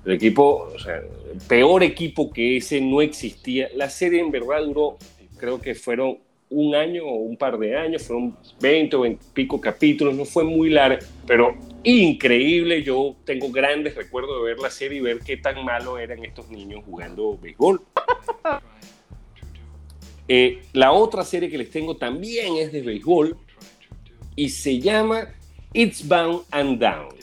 El 0.05 0.13
equipo, 0.13 0.71
o 0.73 0.79
sea, 0.79 0.97
el 0.97 1.41
peor 1.49 1.83
equipo 1.83 2.31
que 2.31 2.55
ese 2.55 2.79
no 2.79 3.01
existía. 3.01 3.67
La 3.75 3.89
serie 3.89 4.21
en 4.21 4.31
verdad 4.31 4.63
duró, 4.63 4.97
creo 5.37 5.59
que 5.59 5.75
fueron 5.75 6.19
un 6.49 6.75
año 6.75 7.05
o 7.05 7.15
un 7.15 7.37
par 7.37 7.57
de 7.57 7.75
años, 7.75 8.03
fueron 8.03 8.37
20 8.61 8.95
o 8.95 9.01
20 9.01 9.25
pico 9.33 9.59
capítulos, 9.59 10.15
no 10.15 10.25
fue 10.25 10.43
muy 10.43 10.69
largo, 10.69 10.99
pero 11.25 11.55
increíble. 11.83 12.83
Yo 12.83 13.15
tengo 13.25 13.49
grandes 13.49 13.95
recuerdos 13.95 14.41
de 14.41 14.45
ver 14.45 14.59
la 14.59 14.69
serie 14.69 14.99
y 14.99 15.01
ver 15.01 15.19
qué 15.19 15.37
tan 15.37 15.63
malo 15.65 15.97
eran 15.97 16.23
estos 16.23 16.49
niños 16.49 16.83
jugando 16.85 17.37
béisbol. 17.37 17.81
Eh, 20.27 20.63
la 20.73 20.91
otra 20.91 21.23
serie 21.23 21.51
que 21.51 21.57
les 21.59 21.69
tengo 21.69 21.97
también 21.97 22.55
es 22.55 22.71
de 22.71 22.81
béisbol, 22.81 23.37
y 24.35 24.49
se 24.49 24.79
llama 24.79 25.29
It's 25.73 26.05
Bound 26.07 26.43
and 26.51 26.79
Down. 26.79 27.15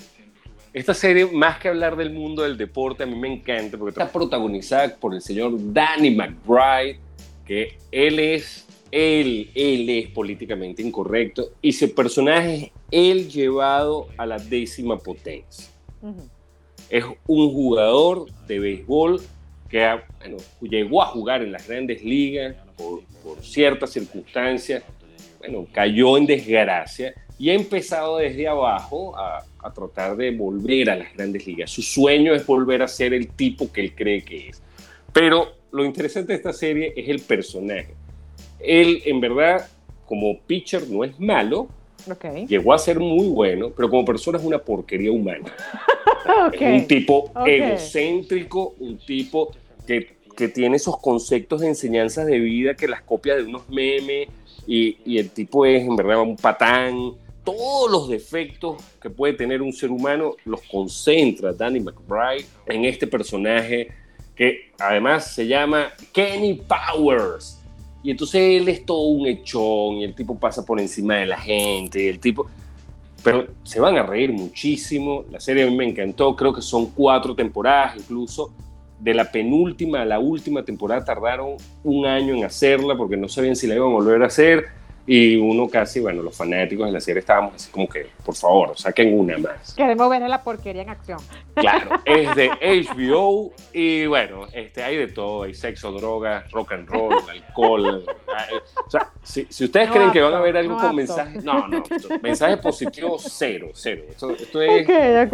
Esta 0.72 0.94
serie, 0.94 1.26
más 1.26 1.58
que 1.58 1.68
hablar 1.68 1.96
del 1.96 2.10
mundo 2.10 2.42
del 2.42 2.56
deporte, 2.56 3.02
a 3.02 3.06
mí 3.06 3.14
me 3.14 3.30
encanta 3.30 3.76
porque 3.76 3.90
está 3.90 4.10
protagonizada 4.10 4.96
por 4.96 5.14
el 5.14 5.20
señor 5.20 5.52
Danny 5.72 6.10
McBride, 6.10 6.98
que 7.44 7.76
él 7.90 8.18
es, 8.18 8.66
él, 8.92 9.50
él 9.54 9.90
es 9.90 10.08
políticamente 10.10 10.82
incorrecto 10.82 11.50
y 11.60 11.72
su 11.72 11.92
personaje 11.92 12.54
es 12.54 12.70
él 12.90 13.28
llevado 13.28 14.08
a 14.16 14.26
la 14.26 14.38
décima 14.38 14.98
potencia. 14.98 15.66
Es 16.88 17.04
un 17.26 17.52
jugador 17.52 18.26
de 18.46 18.60
béisbol 18.60 19.20
que 19.68 19.98
llegó 20.60 21.02
a 21.02 21.06
jugar 21.06 21.42
en 21.42 21.50
las 21.50 21.66
grandes 21.66 22.04
ligas 22.04 22.54
por, 22.76 23.02
por 23.24 23.42
ciertas 23.42 23.90
circunstancias 23.90 24.84
bueno, 25.42 25.66
cayó 25.72 26.16
en 26.16 26.26
desgracia 26.26 27.14
y 27.36 27.50
ha 27.50 27.54
empezado 27.54 28.18
desde 28.18 28.46
abajo 28.46 29.16
a, 29.18 29.44
tratar 29.74 30.16
de 30.16 30.30
volver 30.32 30.90
a 30.90 30.96
las 30.96 31.12
grandes 31.14 31.46
ligas. 31.46 31.70
Su 31.70 31.82
sueño 31.82 32.34
es 32.34 32.44
volver 32.46 32.82
a 32.82 32.88
ser 32.88 33.14
el 33.14 33.28
tipo 33.28 33.72
que 33.72 33.80
él 33.80 33.94
cree 33.94 34.22
que 34.22 34.48
es. 34.48 34.62
Pero 35.12 35.52
lo 35.70 35.84
interesante 35.84 36.32
de 36.32 36.36
esta 36.36 36.52
serie 36.52 36.92
es 36.96 37.08
el 37.08 37.20
personaje. 37.20 37.94
Él, 38.62 39.02
en 39.04 39.20
verdad, 39.20 39.68
como 40.06 40.38
pitcher 40.40 40.88
no 40.88 41.04
es 41.04 41.18
malo, 41.18 41.68
llegó 42.48 42.72
a 42.72 42.78
ser 42.78 42.98
muy 42.98 43.28
bueno, 43.28 43.70
pero 43.76 43.88
como 43.88 44.04
persona 44.04 44.38
es 44.38 44.44
una 44.44 44.58
porquería 44.58 45.12
humana. 45.12 45.52
Es 46.52 46.60
un 46.60 46.86
tipo 46.86 47.32
egocéntrico, 47.44 48.76
un 48.78 48.96
tipo 48.98 49.50
que, 49.84 50.18
que 50.36 50.46
tiene 50.46 50.76
esos 50.76 50.96
conceptos 50.98 51.62
de 51.62 51.66
enseñanzas 51.66 52.26
de 52.26 52.38
vida 52.38 52.74
que 52.74 52.86
las 52.86 53.02
copia 53.02 53.34
de 53.34 53.42
unos 53.42 53.68
memes 53.68 54.28
y, 54.66 55.18
el 55.18 55.30
tipo 55.30 55.66
es 55.66 55.82
en 55.82 55.96
verdad 55.96 56.20
un 56.20 56.36
patán. 56.36 57.14
Todos 57.44 57.90
los 57.90 58.08
defectos 58.08 58.76
que 59.00 59.10
puede 59.10 59.32
tener 59.32 59.62
un 59.62 59.72
ser 59.72 59.90
humano 59.90 60.36
los 60.44 60.62
concentra 60.62 61.52
Danny 61.52 61.80
McBride 61.80 62.46
en 62.66 62.84
este 62.84 63.08
personaje 63.08 63.88
que 64.36 64.70
además 64.78 65.34
se 65.34 65.48
llama 65.48 65.92
Kenny 66.12 66.54
Powers. 66.54 67.61
Y 68.02 68.10
entonces 68.10 68.60
él 68.60 68.68
es 68.68 68.84
todo 68.84 69.02
un 69.02 69.26
echón 69.26 69.96
y 69.96 70.04
el 70.04 70.14
tipo 70.14 70.38
pasa 70.38 70.64
por 70.64 70.80
encima 70.80 71.16
de 71.16 71.26
la 71.26 71.38
gente, 71.38 72.08
el 72.08 72.18
tipo... 72.18 72.46
Pero 73.22 73.46
se 73.62 73.78
van 73.78 73.96
a 73.96 74.02
reír 74.02 74.32
muchísimo. 74.32 75.24
La 75.30 75.38
serie 75.38 75.62
a 75.62 75.70
mí 75.70 75.76
me 75.76 75.88
encantó, 75.88 76.34
creo 76.34 76.52
que 76.52 76.60
son 76.60 76.86
cuatro 76.86 77.36
temporadas 77.36 77.96
incluso. 77.96 78.52
De 78.98 79.14
la 79.14 79.30
penúltima 79.30 80.02
a 80.02 80.04
la 80.04 80.18
última 80.18 80.64
temporada 80.64 81.04
tardaron 81.04 81.56
un 81.84 82.06
año 82.06 82.34
en 82.34 82.44
hacerla 82.44 82.96
porque 82.96 83.16
no 83.16 83.28
sabían 83.28 83.54
si 83.54 83.68
la 83.68 83.76
iban 83.76 83.90
a 83.90 83.92
volver 83.92 84.22
a 84.22 84.26
hacer 84.26 84.81
y 85.06 85.36
uno 85.36 85.68
casi, 85.68 85.98
bueno, 85.98 86.22
los 86.22 86.36
fanáticos 86.36 86.86
de 86.86 86.92
la 86.92 87.00
serie 87.00 87.20
estábamos 87.20 87.54
así 87.56 87.70
como 87.72 87.88
que, 87.88 88.06
por 88.24 88.36
favor, 88.36 88.78
saquen 88.78 89.18
una 89.18 89.36
más. 89.36 89.74
Queremos 89.74 90.08
ver 90.08 90.22
la 90.22 90.42
porquería 90.42 90.82
en 90.82 90.90
acción. 90.90 91.18
Claro, 91.54 91.90
es 92.04 92.34
de 92.36 92.50
HBO 92.94 93.52
y 93.72 94.06
bueno, 94.06 94.46
este, 94.52 94.82
hay 94.84 94.96
de 94.96 95.08
todo, 95.08 95.42
hay 95.42 95.54
sexo, 95.54 95.90
drogas, 95.90 96.48
rock 96.52 96.72
and 96.72 96.88
roll, 96.88 97.14
alcohol. 97.28 98.04
o 98.86 98.90
sea, 98.90 99.10
si, 99.22 99.44
si 99.50 99.64
ustedes 99.64 99.88
No 99.88 99.94
creen 99.94 100.12
que 100.12 100.20
van 100.20 100.32
a 100.34 100.36
apto, 100.36 100.44
ver 100.44 100.56
algo 100.56 100.72
no 100.74 100.76
con 100.78 100.86
apto. 100.86 100.96
mensajes, 100.96 101.44
no, 101.44 101.66
no, 101.68 101.82
mensajes 102.22 102.58
positivos 102.58 103.24
cero, 103.28 103.70
cero. 103.74 104.04
Esto, 104.08 104.30
esto 104.30 104.62
es 104.62 104.88
Ok, 104.88 105.26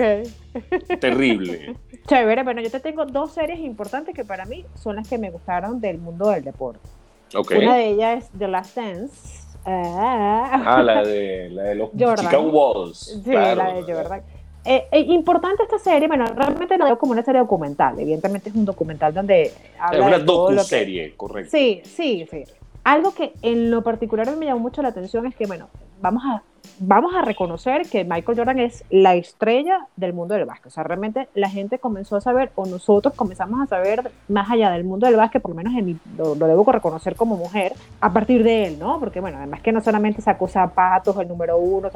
ok. 0.56 0.98
terrible. 0.98 1.76
Chévere, 2.06 2.42
bueno, 2.42 2.62
yo 2.62 2.70
te 2.70 2.80
tengo 2.80 3.04
dos 3.04 3.34
series 3.34 3.58
importantes 3.60 4.14
que 4.14 4.24
para 4.24 4.46
mí 4.46 4.64
son 4.74 4.96
las 4.96 5.06
que 5.08 5.18
me 5.18 5.30
gustaron 5.30 5.78
del 5.80 5.98
mundo 5.98 6.30
del 6.30 6.42
deporte. 6.42 6.88
Ok. 7.34 7.52
Una 7.58 7.76
de 7.76 7.88
ellas 7.88 8.24
es 8.24 8.30
The 8.38 8.48
Last 8.48 8.76
Dance. 8.76 9.46
Ah, 9.64 10.62
Ah, 10.66 10.82
la 10.82 11.02
de, 11.02 11.48
la 11.50 11.62
de 11.64 11.74
los 11.74 11.90
Jordan. 11.98 12.16
Chicago 12.26 12.50
Bulls. 12.50 12.98
sí, 13.24 13.30
claro, 13.30 13.56
la 13.64 13.74
de 13.74 13.82
Jordan. 13.82 14.22
Eh, 14.64 14.86
eh, 14.92 15.00
importante 15.00 15.62
esta 15.62 15.78
serie, 15.78 16.08
bueno, 16.08 16.26
realmente 16.26 16.76
la 16.76 16.84
veo 16.86 16.98
como 16.98 17.12
una 17.12 17.22
serie 17.22 17.40
documental. 17.40 17.98
Evidentemente 17.98 18.50
es 18.50 18.54
un 18.54 18.64
documental 18.64 19.14
donde 19.14 19.42
Es 19.44 19.54
habla 19.78 20.06
una 20.06 20.18
de 20.18 20.24
lo 20.24 20.48
que- 20.48 20.54
docu-serie, 20.54 21.14
correcto. 21.16 21.50
Sí, 21.56 21.80
sí, 21.84 22.26
sí. 22.30 22.44
Algo 22.84 23.14
que 23.14 23.32
en 23.42 23.70
lo 23.70 23.82
particular 23.82 24.34
me 24.36 24.46
llamó 24.46 24.60
mucho 24.60 24.82
la 24.82 24.88
atención 24.88 25.26
es 25.26 25.34
que, 25.34 25.46
bueno, 25.46 25.68
vamos 26.00 26.22
a, 26.26 26.42
vamos 26.80 27.14
a 27.14 27.22
reconocer 27.22 27.82
que 27.88 28.04
Michael 28.04 28.38
Jordan 28.38 28.58
es 28.58 28.84
la 28.90 29.14
estrella 29.14 29.86
del 29.96 30.12
mundo 30.12 30.34
del 30.34 30.44
básquet. 30.44 30.66
O 30.66 30.70
sea, 30.70 30.84
realmente 30.84 31.28
la 31.34 31.48
gente 31.48 31.78
comenzó 31.78 32.16
a 32.16 32.20
saber, 32.20 32.50
o 32.54 32.66
nosotros 32.66 33.14
comenzamos 33.14 33.60
a 33.60 33.66
saber 33.66 34.10
más 34.28 34.50
allá 34.50 34.70
del 34.70 34.84
mundo 34.84 35.06
del 35.06 35.16
básquet, 35.16 35.40
por 35.42 35.50
lo 35.52 35.56
menos 35.56 35.74
en 35.74 35.84
mi- 35.86 35.98
lo, 36.16 36.34
debo 36.34 36.64
reconocer 36.70 37.16
como 37.16 37.36
mujer, 37.36 37.72
a 38.00 38.12
partir 38.12 38.42
de 38.44 38.66
él, 38.66 38.78
¿no? 38.78 38.98
Porque, 39.00 39.20
bueno, 39.20 39.38
además 39.38 39.60
que 39.60 39.72
no 39.72 39.80
solamente 39.80 40.22
sacó 40.22 40.48
zapatos, 40.48 41.16
el 41.18 41.28
número 41.28 41.56
uno, 41.58 41.88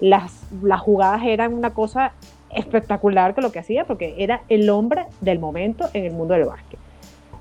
las, 0.00 0.42
las 0.62 0.80
jugadas 0.80 1.22
eran 1.24 1.54
una 1.54 1.70
cosa 1.70 2.12
espectacular 2.50 3.34
que 3.34 3.40
lo 3.40 3.52
que 3.52 3.58
hacía, 3.58 3.84
porque 3.86 4.14
era 4.18 4.42
el 4.48 4.68
hombre 4.70 5.06
del 5.20 5.38
momento 5.38 5.86
en 5.92 6.04
el 6.04 6.12
mundo 6.12 6.34
del 6.34 6.44
básquet. 6.46 6.78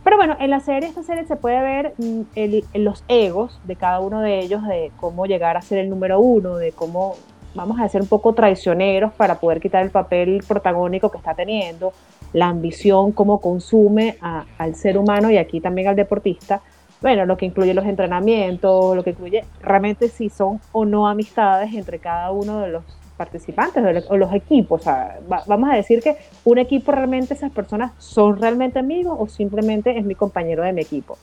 Pero 0.06 0.18
bueno, 0.18 0.38
en 0.40 0.52
la 0.52 0.60
serie, 0.60 0.88
esta 0.88 1.02
serie 1.04 1.26
se 1.26 1.36
puede 1.36 1.60
ver 1.62 1.94
mm, 1.98 2.22
el- 2.36 2.64
los 2.76 3.04
egos 3.08 3.60
de 3.64 3.76
cada 3.76 4.00
uno 4.00 4.22
de 4.22 4.40
ellos, 4.40 4.66
de 4.68 4.92
cómo 4.98 5.26
llegar 5.26 5.58
a 5.58 5.62
ser 5.62 5.80
el 5.80 5.90
número 5.90 6.20
uno, 6.20 6.58
de 6.58 6.72
cómo 6.74 7.16
vamos 7.56 7.80
a 7.80 7.90
ser 7.90 8.02
un 8.04 8.08
poco 8.08 8.34
traicioneros 8.34 9.14
para 9.14 9.40
poder 9.40 9.60
quitar 9.60 9.82
el 9.84 9.90
papel 9.90 10.44
protagónico 10.48 11.10
que 11.10 11.18
está 11.18 11.34
teniendo, 11.34 11.92
la 12.34 12.48
ambición, 12.50 13.14
cómo 13.14 13.42
consume 13.42 14.18
a- 14.22 14.46
al 14.60 14.76
ser 14.76 14.98
humano 15.00 15.32
y 15.32 15.38
aquí 15.38 15.60
también 15.60 15.88
al 15.88 15.96
deportista. 15.96 16.62
Bueno, 17.02 17.26
lo 17.26 17.36
que 17.36 17.48
incluye 17.48 17.74
los 17.74 17.86
entrenamientos, 17.86 18.96
lo 18.96 19.04
que 19.04 19.10
incluye 19.12 19.44
realmente 19.62 20.10
si 20.10 20.30
son 20.30 20.60
o 20.72 20.86
no 20.86 21.08
amistades 21.08 21.74
entre 21.74 21.98
cada 21.98 22.32
uno 22.32 22.60
de 22.60 22.68
los 22.68 22.84
participantes 23.18 23.84
o 23.84 23.92
los- 23.92 24.12
o 24.12 24.18
los 24.18 24.34
equipos. 24.34 24.82
O 24.82 24.84
sea, 24.84 25.20
va- 25.32 25.44
vamos 25.48 25.70
a 25.70 25.76
decir 25.76 26.02
que 26.02 26.16
un 26.44 26.58
equipo 26.58 26.92
realmente 26.92 27.34
esas 27.34 27.52
personas 27.52 27.92
son 27.98 28.38
realmente 28.40 28.80
amigos 28.80 29.16
o 29.20 29.28
simplemente 29.28 29.98
es 29.98 30.06
mi 30.06 30.16
compañero 30.16 30.64
de 30.64 30.74
mi 30.74 30.82
equipo. 30.82 31.18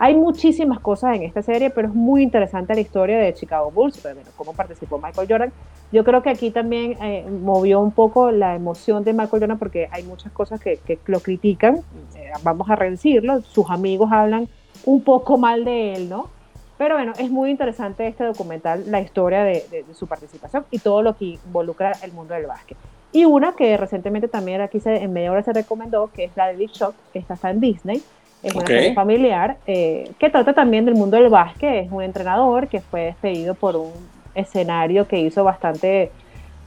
Hay 0.00 0.14
muchísimas 0.14 0.78
cosas 0.78 1.16
en 1.16 1.24
esta 1.24 1.42
serie, 1.42 1.70
pero 1.70 1.88
es 1.88 1.94
muy 1.94 2.22
interesante 2.22 2.72
la 2.72 2.80
historia 2.80 3.18
de 3.18 3.34
Chicago 3.34 3.72
Bulls, 3.72 3.98
pero 4.00 4.14
bueno, 4.14 4.30
cómo 4.36 4.52
participó 4.52 4.98
Michael 4.98 5.26
Jordan. 5.28 5.52
Yo 5.90 6.04
creo 6.04 6.22
que 6.22 6.30
aquí 6.30 6.50
también 6.52 6.96
eh, 7.02 7.24
movió 7.28 7.80
un 7.80 7.90
poco 7.90 8.30
la 8.30 8.54
emoción 8.54 9.02
de 9.02 9.12
Michael 9.12 9.40
Jordan 9.42 9.58
porque 9.58 9.88
hay 9.90 10.04
muchas 10.04 10.30
cosas 10.32 10.60
que, 10.60 10.76
que 10.86 11.00
lo 11.06 11.18
critican, 11.18 11.78
eh, 12.14 12.30
vamos 12.44 12.68
a 12.70 12.76
decirlo, 12.76 13.40
sus 13.40 13.68
amigos 13.70 14.12
hablan 14.12 14.46
un 14.84 15.02
poco 15.02 15.36
mal 15.36 15.64
de 15.64 15.94
él, 15.94 16.08
¿no? 16.08 16.28
Pero 16.78 16.96
bueno, 16.96 17.14
es 17.18 17.30
muy 17.30 17.50
interesante 17.50 18.08
este 18.08 18.24
documental, 18.24 18.84
la 18.86 19.02
historia 19.02 19.44
de, 19.44 19.68
de- 19.70 19.84
de 19.84 19.94
su 19.94 20.08
participación 20.08 20.66
y 20.70 20.80
todo 20.80 21.02
lo 21.02 21.16
que 21.16 21.26
involucra 21.44 21.98
el 22.02 22.12
mundo 22.14 22.34
del 22.34 22.46
básquet. 22.46 22.78
Y 23.12 23.26
una 23.26 23.54
que 23.56 23.76
recientemente 23.78 24.28
también 24.28 24.62
aquí 24.62 24.80
se, 24.80 24.96
en 24.96 25.12
media 25.12 25.32
hora 25.32 25.42
se 25.44 25.52
recomendó, 25.54 26.12
que 26.12 26.24
es 26.26 26.36
la 26.36 26.48
de 26.48 26.56
Big 26.56 26.70
Shot, 26.72 26.96
que 27.12 27.20
está 27.20 27.38
en 27.50 27.60
Disney. 27.60 28.06
Es 28.42 28.54
una 28.54 28.66
Ok. 28.66 28.70
serie 28.70 28.92
familiar 28.92 29.60
eh, 29.66 30.14
que 30.18 30.30
trata 30.30 30.54
también 30.54 30.86
del 30.86 30.94
mundo 30.96 31.16
del 31.18 31.30
básquet. 31.30 31.86
Es 31.86 31.90
un 31.92 32.02
entrenador 32.02 32.68
que 32.68 32.82
fue 32.82 33.02
despedido 33.06 33.56
por 33.58 33.76
un 33.76 34.24
escenario 34.34 35.08
que 35.08 35.20
hizo 35.20 35.44
bastante 35.44 36.14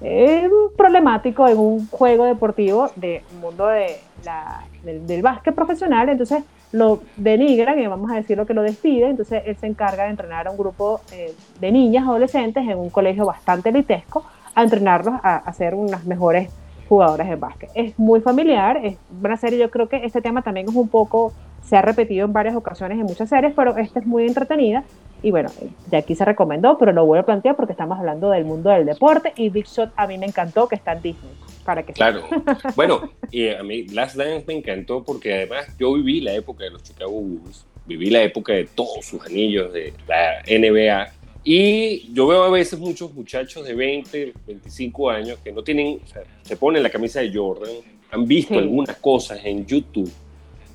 eh, 0.02 0.50
problemático 0.78 1.48
en 1.48 1.58
un 1.60 1.88
juego 1.90 2.26
deportivo 2.26 2.92
del 2.96 3.26
mundo 3.30 3.68
de 3.68 4.12
la- 4.18 4.68
del, 4.82 5.06
del 5.08 5.22
básquet 5.22 5.56
profesional. 5.56 6.10
Entonces 6.10 6.44
lo 6.72 7.02
denigran 7.18 7.80
y 7.80 7.88
vamos 7.88 8.12
a 8.12 8.16
decir 8.16 8.38
lo 8.38 8.46
que 8.46 8.54
lo 8.54 8.62
despide. 8.62 9.10
Entonces 9.10 9.44
él 9.46 9.58
se 9.58 9.68
encarga 9.68 10.06
de 10.06 10.12
entrenar 10.12 10.48
a 10.48 10.52
un 10.52 10.58
grupo 10.58 11.02
eh, 11.12 11.34
de 11.60 11.72
niñas 11.72 12.06
adolescentes 12.08 12.64
en 12.68 12.78
un 12.78 12.90
colegio 12.90 13.26
bastante 13.26 13.70
elitesco 13.70 14.24
a 14.56 14.64
entrenarlos 14.64 15.16
a, 15.24 15.38
a 15.38 15.54
ser 15.54 15.76
unas 15.76 16.06
mejores 16.06 16.50
jugadoras 16.88 17.30
de 17.30 17.36
básquet. 17.36 17.70
Es 17.74 17.98
muy 17.98 18.20
familiar, 18.20 18.78
es 18.84 18.98
una 19.24 19.38
serie, 19.38 19.58
yo 19.58 19.70
creo 19.70 19.88
que 19.88 20.06
este 20.06 20.22
tema 20.22 20.42
también 20.42 20.68
es 20.68 20.76
un 20.76 20.90
poco, 20.90 21.32
se 21.64 21.78
ha 21.78 21.82
repetido 21.82 22.26
en 22.26 22.34
varias 22.34 22.56
ocasiones 22.56 23.00
en 23.00 23.06
muchas 23.06 23.30
series, 23.30 23.54
pero 23.56 23.78
esta 23.78 24.00
es 24.00 24.06
muy 24.06 24.28
entretenida 24.28 24.84
y 25.24 25.32
bueno, 25.32 25.50
de 25.88 25.98
aquí 25.98 26.16
se 26.16 26.26
recomendó, 26.26 26.78
pero 26.78 26.92
lo 26.92 27.06
vuelvo 27.06 27.22
a 27.22 27.26
plantear 27.26 27.56
porque 27.56 27.74
estamos 27.74 27.98
hablando 28.00 28.30
del 28.32 28.46
mundo 28.46 28.70
del 28.70 28.86
deporte 28.86 29.34
y 29.36 29.50
Big 29.50 29.66
Shot 29.68 29.92
a 29.96 30.08
mí 30.08 30.18
me 30.18 30.26
encantó 30.26 30.68
que 30.68 30.76
está 30.76 30.94
en 30.94 31.02
Disney, 31.02 31.32
para 31.64 31.84
que 31.84 31.94
Claro. 31.94 32.24
Bueno, 32.76 33.12
y 33.30 33.50
a 33.50 33.62
mí 33.64 33.84
Last 33.88 34.16
Dance 34.16 34.46
me 34.48 34.56
encantó 34.56 35.04
porque 35.04 35.34
además 35.34 35.68
yo 35.80 35.94
viví 35.94 36.22
la 36.22 36.34
época 36.34 36.64
de 36.64 36.72
los 36.72 36.84
Chicago 36.84 37.12
Bulls, 37.12 37.66
viví 37.86 38.10
la 38.10 38.24
época 38.24 38.54
de 38.54 38.66
todos 38.66 39.06
sus 39.06 39.22
anillos 39.26 39.72
de 39.74 39.94
la 40.08 40.42
NBA 40.48 41.12
y 41.44 42.14
yo 42.14 42.28
veo 42.28 42.44
a 42.44 42.50
veces 42.50 42.80
muchos 42.80 43.14
muchachos 43.14 43.66
de 43.66 43.74
20, 43.74 44.34
25 44.48 45.10
años 45.10 45.40
que 45.44 45.52
no 45.52 45.64
tienen, 45.64 46.00
o 46.04 46.08
sea, 46.08 46.22
se 46.44 46.56
ponen 46.56 46.84
la 46.84 46.90
camisa 46.90 47.20
de 47.22 47.32
Jordan, 47.34 47.72
han 48.12 48.26
visto 48.28 48.54
Sí. 48.54 48.60
algunas 48.60 48.96
cosas 48.98 49.40
en 49.44 49.66
YouTube, 49.66 50.12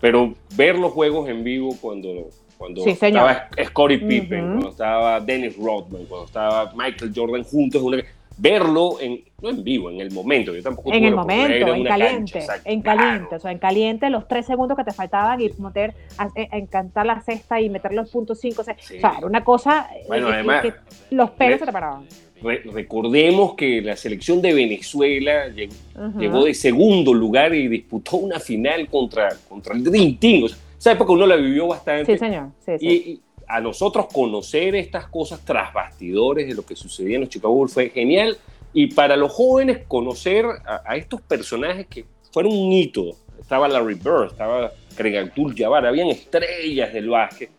pero 0.00 0.34
ver 0.56 0.76
los 0.78 0.92
juegos 0.92 1.28
en 1.28 1.44
vivo 1.44 1.76
cuando, 1.80 2.28
cuando 2.58 2.82
Sí, 2.82 2.90
estaba 2.90 3.48
Scottie 3.66 3.98
Pippen, 3.98 4.40
cuando 4.46 4.68
estaba 4.70 5.20
Dennis 5.20 5.56
Rodman, 5.56 6.04
cuando 6.06 6.26
estaba 6.26 6.72
Michael 6.74 7.12
Jordan 7.14 7.44
juntos, 7.44 7.82
una- 7.82 8.02
verlo 8.38 9.00
en, 9.00 9.22
no 9.40 9.48
en 9.48 9.64
vivo, 9.64 9.90
en 9.90 9.98
el 10.00 10.10
momento. 10.10 10.54
Yo 10.54 10.62
tampoco 10.62 10.92
en 10.92 11.04
el 11.04 11.14
momento, 11.14 11.72
en 11.74 11.84
caliente, 11.84 12.32
cancha, 12.46 12.54
en 12.66 12.82
claro. 12.82 12.98
caliente, 13.00 13.34
o 13.36 13.40
sea, 13.40 13.50
en 13.50 13.58
caliente 13.58 14.10
los 14.10 14.28
tres 14.28 14.44
segundos 14.44 14.76
que 14.76 14.84
te 14.84 14.92
faltaban 14.92 15.40
y 15.40 15.50
meter, 15.58 15.94
a, 16.18 16.24
a 16.24 16.56
encantar 16.58 17.06
la 17.06 17.20
cesta 17.22 17.60
y 17.62 17.70
meter 17.70 17.94
los 17.94 18.10
puntos 18.10 18.38
cinco, 18.38 18.60
o 18.60 18.64
sea, 18.64 18.76
Sí. 18.78 18.98
o 18.98 19.00
sea, 19.00 19.14
era 19.18 19.26
una 19.26 19.42
cosa 19.42 19.88
eh, 19.96 20.04
Bueno, 20.06 20.26
que- 20.28 20.32
además, 20.34 20.62
que 20.62 20.72
los 21.12 21.30
pelos 21.30 21.60
se 21.60 21.64
te 21.66 21.72
paraban. 21.72 22.04
Re- 22.42 22.60
recordemos 22.74 23.54
que 23.54 23.80
la 23.80 23.96
selección 23.96 24.42
de 24.42 24.52
Venezuela 24.52 25.48
llegó 25.48 26.44
de 26.44 26.52
segundo 26.52 27.14
lugar 27.14 27.54
y 27.54 27.66
disputó 27.68 28.18
una 28.18 28.38
final 28.38 28.86
contra, 28.88 29.30
contra 29.48 29.74
el 29.74 29.82
Dream 29.82 30.16
Team. 30.18 30.44
O 30.44 30.48
sea, 30.48 30.58
esa 30.86 30.92
época 30.92 31.12
uno 31.12 31.26
la 31.26 31.34
vivió 31.34 31.66
bastante. 31.66 32.12
Sí, 32.12 32.18
señor, 32.18 32.50
sí, 32.64 32.78
sí. 32.78 32.86
Y, 32.86 32.92
y 33.10 33.22
a 33.48 33.60
nosotros 33.60 34.06
conocer 34.12 34.76
estas 34.76 35.08
cosas 35.08 35.44
tras 35.44 35.72
bastidores 35.72 36.46
de 36.46 36.54
lo 36.54 36.64
que 36.64 36.76
sucedía 36.76 37.16
en 37.16 37.22
los 37.22 37.30
Chicago 37.30 37.54
Bulls 37.54 37.74
fue 37.74 37.90
genial. 37.90 38.38
Y 38.72 38.94
para 38.94 39.16
los 39.16 39.32
jóvenes 39.32 39.80
conocer 39.88 40.44
a, 40.64 40.82
a 40.84 40.96
estos 40.96 41.20
personajes 41.22 41.86
que 41.88 42.04
fueron 42.30 42.52
un 42.52 42.72
hito. 42.72 43.16
Estaba 43.40 43.66
Larry 43.66 43.94
Bird, 43.94 44.26
estaba 44.30 44.70
Craig 44.96 45.16
Abdul-Jabbar, 45.16 45.86
habían 45.86 46.08
estrellas 46.08 46.92
del 46.92 47.08
básquet. 47.08 47.50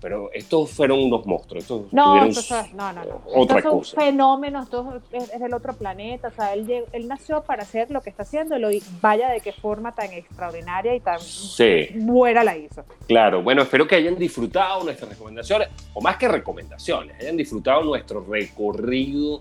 Pero 0.00 0.30
estos 0.32 0.70
fueron 0.72 1.00
unos 1.02 1.24
monstruos. 1.24 1.64
Estos 1.64 1.92
No, 1.92 2.16
no, 2.16 2.26
no, 2.74 2.92
no. 2.92 3.22
Otra 3.34 3.58
Esto 3.58 3.58
es 3.58 3.64
un 3.74 3.78
cosa. 3.80 4.00
fenómeno, 4.00 4.62
esto 4.62 5.00
es, 5.12 5.32
es 5.32 5.40
del 5.40 5.54
otro 5.54 5.72
planeta. 5.72 6.28
O 6.28 6.32
sea, 6.32 6.52
él, 6.52 6.84
él 6.92 7.08
nació 7.08 7.42
para 7.42 7.62
hacer 7.62 7.90
lo 7.90 8.02
que 8.02 8.10
está 8.10 8.22
haciendo 8.22 8.56
y 8.70 8.82
vaya 9.00 9.30
de 9.30 9.40
qué 9.40 9.52
forma 9.52 9.94
tan 9.94 10.12
extraordinaria 10.12 10.94
y 10.94 11.00
tan 11.00 11.18
Sí. 11.20 11.88
buena 11.94 12.44
la 12.44 12.56
hizo. 12.56 12.84
Claro, 13.08 13.42
bueno, 13.42 13.62
espero 13.62 13.86
que 13.86 13.94
hayan 13.96 14.16
disfrutado 14.16 14.84
nuestras 14.84 15.08
recomendaciones, 15.10 15.68
o 15.94 16.00
más 16.00 16.16
que 16.18 16.28
recomendaciones, 16.28 17.18
hayan 17.20 17.36
disfrutado 17.36 17.82
nuestro 17.82 18.20
recorrido 18.22 19.40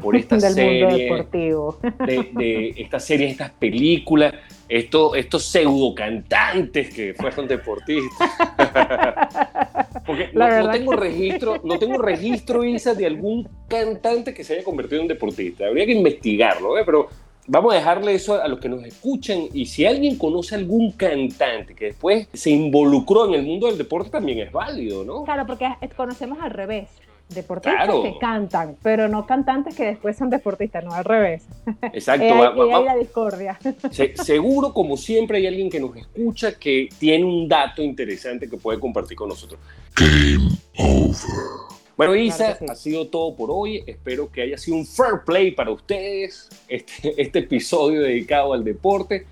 por 0.00 0.16
esta 0.16 0.36
del 0.36 0.54
mundo 0.54 0.90
serie, 0.90 1.04
deportivo. 1.04 1.78
de, 2.06 2.30
de 2.32 2.74
estas 2.76 3.04
series, 3.04 3.32
estas 3.32 3.50
películas, 3.50 4.34
esto, 4.68 5.14
estos 5.14 5.44
pseudo 5.44 5.94
cantantes 5.94 6.92
que 6.92 7.14
fueron 7.14 7.46
deportistas. 7.46 8.30
Porque 10.06 10.30
no, 10.32 10.70
tengo 10.70 10.92
registro, 10.92 11.60
no 11.64 11.78
tengo 11.78 11.98
registro, 11.98 12.64
Isa, 12.64 12.94
de 12.94 13.06
algún 13.06 13.48
cantante 13.68 14.32
que 14.32 14.44
se 14.44 14.54
haya 14.54 14.64
convertido 14.64 15.02
en 15.02 15.08
deportista. 15.08 15.66
Habría 15.66 15.86
que 15.86 15.92
investigarlo, 15.92 16.78
¿eh? 16.78 16.82
pero 16.86 17.08
vamos 17.48 17.72
a 17.72 17.76
dejarle 17.76 18.14
eso 18.14 18.40
a 18.40 18.46
los 18.48 18.60
que 18.60 18.68
nos 18.68 18.84
escuchan 18.84 19.40
y 19.52 19.66
si 19.66 19.84
alguien 19.84 20.16
conoce 20.16 20.54
algún 20.54 20.92
cantante 20.92 21.74
que 21.74 21.86
después 21.86 22.28
se 22.32 22.50
involucró 22.50 23.26
en 23.26 23.34
el 23.34 23.42
mundo 23.42 23.66
del 23.66 23.78
deporte 23.78 24.10
también 24.10 24.38
es 24.40 24.52
válido, 24.52 25.04
¿no? 25.04 25.24
Claro, 25.24 25.46
porque 25.46 25.68
conocemos 25.96 26.38
al 26.40 26.50
revés. 26.50 26.88
Deportistas 27.28 27.88
que 27.88 28.18
cantan, 28.20 28.76
pero 28.82 29.08
no 29.08 29.26
cantantes 29.26 29.74
que 29.74 29.84
después 29.84 30.16
son 30.16 30.30
deportistas, 30.30 30.84
no 30.84 30.92
al 30.92 31.04
revés. 31.04 31.44
Exacto. 31.92 32.24
y 32.66 32.72
hay, 32.72 32.84
la 32.84 32.96
discordia. 32.96 33.58
seguro, 34.22 34.72
como 34.72 34.96
siempre, 34.96 35.38
hay 35.38 35.46
alguien 35.48 35.68
que 35.68 35.80
nos 35.80 35.96
escucha 35.96 36.52
que 36.52 36.88
tiene 36.98 37.24
un 37.24 37.48
dato 37.48 37.82
interesante 37.82 38.48
que 38.48 38.56
puede 38.56 38.78
compartir 38.78 39.16
con 39.16 39.28
nosotros. 39.28 39.58
Game 39.96 40.50
over. 40.78 41.66
Bueno, 41.96 42.14
Isa, 42.14 42.58
ha 42.68 42.74
sido 42.74 43.08
todo 43.08 43.34
por 43.34 43.50
hoy. 43.50 43.82
Espero 43.86 44.30
que 44.30 44.42
haya 44.42 44.58
sido 44.58 44.76
un 44.76 44.86
fair 44.86 45.22
play 45.24 45.50
para 45.50 45.70
ustedes 45.70 46.48
este, 46.68 47.20
este 47.20 47.38
episodio 47.40 48.02
dedicado 48.02 48.52
al 48.52 48.62
deporte. 48.62 49.26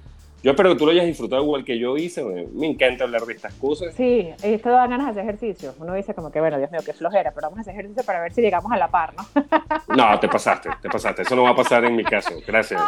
Yo 0.45 0.51
espero 0.51 0.69
que 0.69 0.77
tú 0.77 0.85
lo 0.85 0.93
hayas 0.93 1.07
disfrutado 1.07 1.43
igual 1.43 1.65
que 1.65 1.79
yo 1.79 1.97
hice. 1.97 2.23
Me, 2.23 2.67
encanta 2.67 3.05
hablar 3.05 3.23
de 3.23 3.33
estas 3.33 3.55
cosas. 3.55 3.95
Sí, 3.95 4.29
esto 4.43 4.69
da 4.69 4.87
ganas 4.87 5.07
de 5.07 5.23
hacer 5.23 5.25
ejercicio. 5.25 5.75
Uno 5.79 5.95
dice 5.95 6.13
como 6.13 6.31
que, 6.31 6.39
bueno, 6.39 6.59
Dios 6.59 6.71
mío, 6.71 6.83
qué 6.85 6.93
flojera, 6.93 7.33
pero 7.35 7.47
vamos 7.47 7.61
a 7.61 7.61
hacer 7.63 7.73
ejercicio 7.73 8.05
para 8.05 8.21
ver 8.21 8.31
si 8.35 8.43
llegamos 8.43 8.71
a 8.71 8.77
la 8.77 8.89
par, 8.89 9.15
¿no? 9.15 9.25
No, 9.97 10.21
te 10.21 10.29
pasaste, 10.29 10.69
te 10.83 10.91
pasaste. 10.91 11.23
Eso 11.23 11.35
no 11.35 11.45
va 11.45 11.51
a 11.51 11.57
pasar 11.57 11.87
en 11.87 11.97
mi 11.97 12.05
caso. 12.05 12.35
Gracias. 12.47 12.79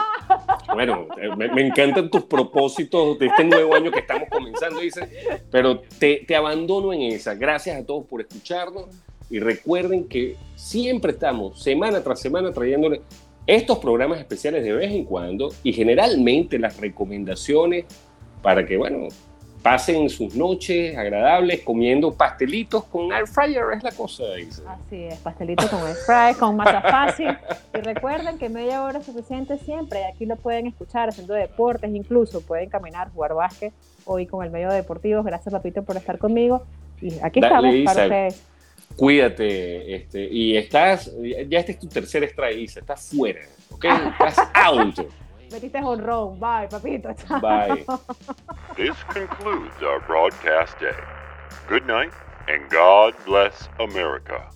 Bueno, 0.75 1.07
eh, 1.17 1.35
me, 1.35 1.67
encantan 1.67 2.11
tus 2.11 2.25
propósitos 2.25 3.19
de 3.19 3.25
este 3.25 3.45
nuevo 3.45 3.75
año 3.75 3.91
que 3.91 4.01
estamos 4.01 4.29
comenzando, 4.29 4.81
dice. 4.81 5.09
Pero 5.51 5.81
te, 5.99 6.27
te 6.29 6.37
abandono 6.37 6.93
en 6.93 7.01
esa. 7.05 7.33
Gracias 7.37 7.81
a 7.81 7.87
todos 7.87 8.05
por 8.05 8.21
escucharnos. 8.21 8.85
Y 9.31 9.41
recuerden 9.41 10.07
que 10.09 10.37
siempre 10.57 11.13
estamos, 11.13 11.63
semana 11.63 12.03
tras 12.03 12.21
semana, 12.21 12.53
trayéndole 12.53 13.01
estos 13.47 13.79
programas 13.79 14.19
especiales 14.19 14.65
de 14.65 14.73
vez 14.73 14.93
en 14.93 15.05
cuando 15.05 15.53
y 15.63 15.73
generalmente 15.73 16.59
las 16.59 16.79
recomendaciones 16.79 17.85
para 18.43 18.67
que, 18.67 18.77
bueno, 18.77 19.09
pasen 19.63 20.09
sus 20.09 20.37
noches 20.37 20.97
agradables 20.97 21.63
comiendo 21.63 22.15
pastelitos 22.15 22.85
con 22.85 23.13
air 23.13 23.27
fryer, 23.27 23.65
es 23.77 23.83
la 23.83 23.91
cosa, 23.91 24.23
dice. 24.35 24.63
Así 24.67 25.05
es, 25.05 25.19
pastelitos 25.19 25.67
con 25.67 25.81
air 25.87 25.97
fryer, 25.97 26.37
con 26.37 26.57
masa 26.57 26.81
fácil. 26.83 27.37
Y 27.75 27.79
recuerden 27.79 28.39
que 28.39 28.49
media 28.49 28.85
hora 28.85 29.01
es 29.01 29.07
suficiente 29.07 29.59
siempre. 29.59 30.05
Aquí 30.05 30.25
lo 30.25 30.37
pueden 30.37 30.69
escuchar 30.69 31.09
haciendo 31.09 31.35
deportes, 31.35 31.93
incluso 31.93 32.43
pueden 32.43 32.69
caminar, 32.69 33.11
jugar 33.11 33.35
básquet 33.35 33.73
hoy 34.05 34.27
con 34.27 34.45
el 34.45 34.53
medio 34.53 34.71
deportivo. 34.71 35.25
Gracias, 35.25 35.53
papito, 35.53 35.83
por 35.83 35.97
estar 35.97 36.19
conmigo. 36.19 36.63
Y 37.01 37.19
aquí 37.21 37.41
estamos 37.41 37.75
para 37.85 38.05
ustedes 38.05 38.43
cuídate, 38.97 39.95
este, 39.95 40.25
y 40.25 40.57
estás, 40.57 41.11
ya 41.49 41.59
este 41.59 41.73
es 41.73 41.79
tu 41.79 41.89
tercer 41.89 42.25
strike, 42.25 42.77
estás 42.77 43.11
fuera, 43.15 43.41
¿ok? 43.71 43.85
Estás 43.85 44.39
out. 44.55 45.01
Metiste 45.53 45.79
honrón, 45.79 46.41
bye, 46.41 46.69
papito. 46.69 47.15
Chao. 47.15 47.41
Bye. 47.41 47.87
This 48.77 48.97
concludes 49.05 49.81
our 49.83 50.01
broadcast 50.07 50.79
day. 50.81 50.97
Good 51.69 51.87
night, 51.87 52.13
and 52.49 52.69
God 52.69 53.15
bless 53.25 53.69
America. 53.79 54.51